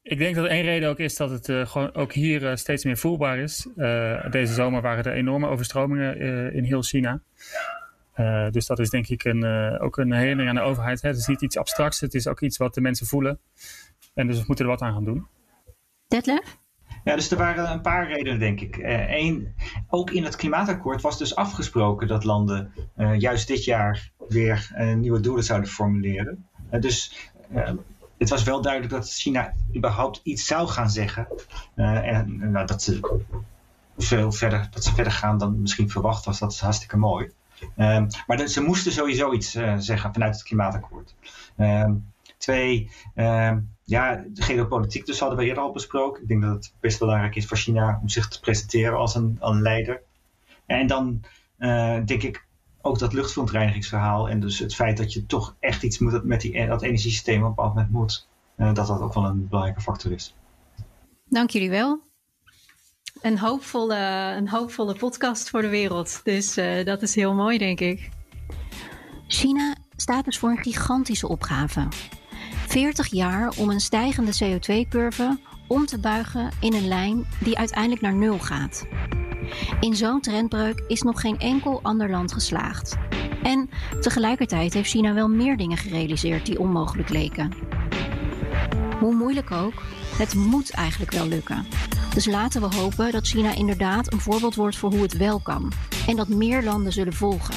Ik 0.03 0.19
denk 0.19 0.35
dat 0.35 0.47
één 0.47 0.63
reden 0.63 0.89
ook 0.89 0.99
is 0.99 1.17
dat 1.17 1.31
het 1.31 1.49
uh, 1.49 1.67
gewoon 1.67 1.95
ook 1.95 2.13
hier 2.13 2.43
uh, 2.43 2.55
steeds 2.55 2.85
meer 2.85 2.97
voelbaar 2.97 3.39
is. 3.39 3.69
Uh, 3.77 4.31
deze 4.31 4.53
zomer 4.53 4.83
waren 4.83 5.05
er 5.05 5.13
enorme 5.13 5.49
overstromingen 5.49 6.21
in 6.53 6.65
heel 6.65 6.83
China. 6.83 7.21
dus 8.51 8.67
dat 8.67 8.79
is 8.79 8.91
denk 8.91 9.09
ik 9.09 9.25
een, 9.25 9.45
ook 9.81 9.97
een 9.97 10.13
herinnering 10.13 10.49
aan 10.49 10.65
de 10.65 10.71
overheid. 10.71 11.03
Hè. 11.03 11.09
Het 11.09 11.19
is 11.19 11.27
niet 11.27 11.43
iets 11.43 11.59
abstracts, 11.59 12.01
het 12.01 12.15
is 12.15 12.27
ook 12.27 12.41
iets 12.41 12.57
wat 12.57 12.75
de 12.75 12.81
mensen 12.81 13.07
voelen. 13.07 13.41
En 14.15 14.27
dus 14.27 14.39
we 14.39 14.45
moeten 14.47 14.65
er 14.65 14.71
wat 14.71 14.81
aan 14.83 14.93
gaan 14.93 15.05
doen. 15.05 15.27
Detlef? 16.09 16.59
Ja, 17.05 17.15
dus 17.15 17.31
er 17.31 17.39
waren 17.39 17.71
een 17.71 17.81
paar 17.81 18.09
redenen, 18.09 18.39
denk 18.39 18.61
ik. 18.61 18.77
Eén, 19.09 19.55
ook 19.89 20.11
in 20.11 20.25
het 20.25 20.37
klimaatakkoord 20.37 21.01
was 21.01 21.19
dus 21.19 21.37
afgesproken 21.37 22.09
dat 22.09 22.25
landen 22.25 22.73
juist 23.19 23.49
dit 23.49 23.65
jaar 23.65 24.11
weer 24.29 24.73
nieuwe 24.97 25.21
doelen 25.21 25.45
zouden 25.45 25.69
formuleren. 25.69 26.49
dus 26.81 27.31
het 28.21 28.29
was 28.29 28.43
wel 28.43 28.63
duidelijk 28.63 28.93
dat 28.93 29.13
China 29.13 29.53
überhaupt 29.77 30.21
iets 30.23 30.47
zou 30.47 30.69
gaan 30.69 30.91
zeggen. 30.91 31.29
Uh, 31.77 32.09
en 32.09 32.51
nou, 32.51 32.67
dat 32.67 32.83
ze 32.83 33.01
veel 33.99 34.33
verder, 34.33 34.69
dat 34.71 34.85
ze 34.85 34.95
verder 34.95 35.13
gaan 35.13 35.39
dan 35.39 35.61
misschien 35.61 35.91
verwacht 35.91 36.25
was, 36.25 36.39
dat 36.39 36.53
is 36.53 36.61
hartstikke 36.61 36.97
mooi. 36.97 37.31
Um, 37.77 38.07
maar 38.27 38.49
ze 38.49 38.63
moesten 38.63 38.93
sowieso 38.93 39.33
iets 39.33 39.55
uh, 39.55 39.75
zeggen 39.79 40.13
vanuit 40.13 40.35
het 40.35 40.43
klimaatakkoord. 40.43 41.15
Um, 41.57 42.13
twee, 42.39 42.91
um, 43.15 43.71
ja, 43.91 44.25
de 44.29 44.43
geopolitiek 44.43 45.07
dus 45.07 45.21
hadden 45.21 45.39
we 45.39 45.45
eerder 45.45 45.63
al 45.63 45.73
besproken. 45.73 46.23
Ik 46.23 46.29
denk 46.29 46.43
dat 46.43 46.53
het 46.53 46.75
best 46.81 46.99
belangrijk 46.99 47.37
is 47.37 47.47
voor 47.47 47.57
China 47.57 47.99
om 48.03 48.09
zich 48.09 48.29
te 48.29 48.41
presenteren 48.41 48.99
als 48.99 49.15
een, 49.15 49.37
als 49.41 49.57
een 49.57 49.63
leider. 49.63 50.03
En 50.67 50.87
dan 50.87 51.21
uh, 51.59 51.99
denk 52.05 52.23
ik 52.23 52.47
ook 52.81 52.99
dat 52.99 53.13
luchtverontreinigingsverhaal 53.13 54.29
en 54.29 54.41
dus 54.41 54.59
het 54.59 54.75
feit 54.75 54.97
dat 54.97 55.13
je 55.13 55.27
toch 55.27 55.57
echt 55.61 55.83
iets 55.83 55.99
moet 55.99 56.25
met 56.25 56.41
die, 56.41 56.67
dat 56.67 56.83
energiesysteem 56.83 57.41
op 57.41 57.49
een 57.49 57.55
bepaald 57.55 57.75
moment 57.75 57.93
moet, 57.93 58.29
uh, 58.57 58.75
dat 58.75 58.87
dat 58.87 59.01
ook 59.01 59.15
wel 59.15 59.25
een 59.25 59.49
belangrijke 59.49 59.81
factor 59.81 60.13
is. 60.13 60.35
Dank 61.25 61.51
jullie 61.51 61.71
wel. 61.71 62.01
Een 63.21 63.39
hoopvolle, 63.39 64.35
een 64.37 64.49
hoopvolle 64.49 64.95
podcast 64.95 65.51
voor 65.51 65.63
de 65.63 65.69
wereld. 65.69 66.21
Dus 66.25 66.59
uh, 66.59 66.85
dat 66.85 67.03
is 67.03 67.15
heel 67.15 67.35
mooi, 67.35 67.59
denk 67.59 67.81
ik. 67.81 68.11
China 69.29 69.77
staat 69.97 70.25
dus 70.25 70.39
voor 70.39 70.51
een 70.51 70.63
gigantische 70.63 71.29
opgave. 71.29 71.89
40 72.71 73.07
jaar 73.07 73.53
om 73.57 73.71
een 73.71 73.81
stijgende 73.81 74.33
CO2-curve 74.45 75.39
om 75.67 75.87
te 75.87 75.99
buigen 75.99 76.51
in 76.61 76.75
een 76.75 76.89
lijn 76.89 77.27
die 77.41 77.59
uiteindelijk 77.59 78.01
naar 78.01 78.15
nul 78.15 78.39
gaat. 78.39 78.87
In 79.81 79.97
zo'n 79.97 80.21
trendbreuk 80.21 80.83
is 80.89 81.03
nog 81.03 81.21
geen 81.21 81.39
enkel 81.39 81.83
ander 81.83 82.11
land 82.11 82.33
geslaagd. 82.33 82.97
En 83.43 83.71
tegelijkertijd 84.01 84.75
heeft 84.75 84.91
China 84.91 85.15
wel 85.15 85.29
meer 85.29 85.57
dingen 85.57 85.77
gerealiseerd 85.77 86.47
die 86.47 86.59
onmogelijk 86.59 87.09
leken. 87.09 87.53
Hoe 89.01 89.15
moeilijk 89.15 89.51
ook, 89.51 89.83
het 90.19 90.35
moet 90.35 90.71
eigenlijk 90.71 91.13
wel 91.13 91.29
lukken. 91.29 91.67
Dus 92.15 92.27
laten 92.27 92.61
we 92.61 92.75
hopen 92.75 93.13
dat 93.13 93.27
China 93.27 93.55
inderdaad 93.55 94.13
een 94.13 94.21
voorbeeld 94.21 94.55
wordt 94.55 94.77
voor 94.77 94.91
hoe 94.91 95.03
het 95.03 95.17
wel 95.17 95.41
kan 95.41 95.73
en 96.07 96.17
dat 96.17 96.29
meer 96.29 96.63
landen 96.63 96.93
zullen 96.93 97.15
volgen. 97.15 97.55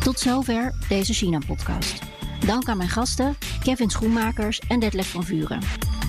Tot 0.00 0.18
zover 0.18 0.74
deze 0.88 1.12
China-podcast. 1.12 2.08
Dank 2.46 2.68
aan 2.68 2.76
mijn 2.76 2.88
gasten 2.88 3.36
Kevin 3.62 3.90
Schoenmakers 3.90 4.58
en 4.68 4.80
Detlef 4.80 5.10
van 5.10 5.24
Vuren. 5.24 5.60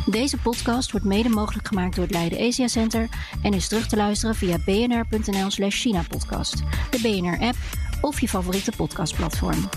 Deze 0.06 0.38
podcast 0.38 0.92
wordt 0.92 1.06
mede 1.06 1.30
mogelijk 1.30 1.68
gemaakt 1.68 1.96
door 1.96 2.04
het 2.04 2.14
Leiden 2.14 2.48
Asia 2.48 2.68
Center 2.68 3.10
en 3.44 3.54
is 3.54 3.68
terug 3.68 3.88
te 3.88 3.96
luisteren 3.96 4.36
via 4.36 4.58
bnr.nl/slash 4.66 5.82
China-podcast, 5.82 6.64
de 6.90 7.00
BNR-app 7.02 7.58
of 8.02 8.20
je 8.20 8.28
favoriete 8.28 8.72
podcastplatform. 8.78 9.70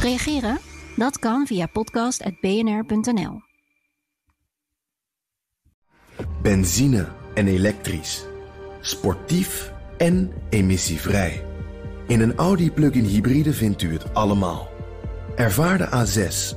Reageren? 0.00 0.58
Dat 0.96 1.18
kan 1.18 1.46
via 1.46 1.66
podcast.bnr.nl. 1.66 3.40
Benzine 6.42 7.08
en 7.34 7.46
elektrisch. 7.46 8.24
Sportief 8.80 9.72
en 9.98 10.32
emissievrij. 10.50 11.44
In 12.06 12.20
een 12.20 12.34
Audi 12.34 12.70
plug-in 12.70 13.04
hybride 13.04 13.52
vindt 13.52 13.82
u 13.82 13.92
het 13.92 14.14
allemaal. 14.14 14.68
Ervaar 15.36 15.78
de 15.78 15.86
A6, 15.86 16.56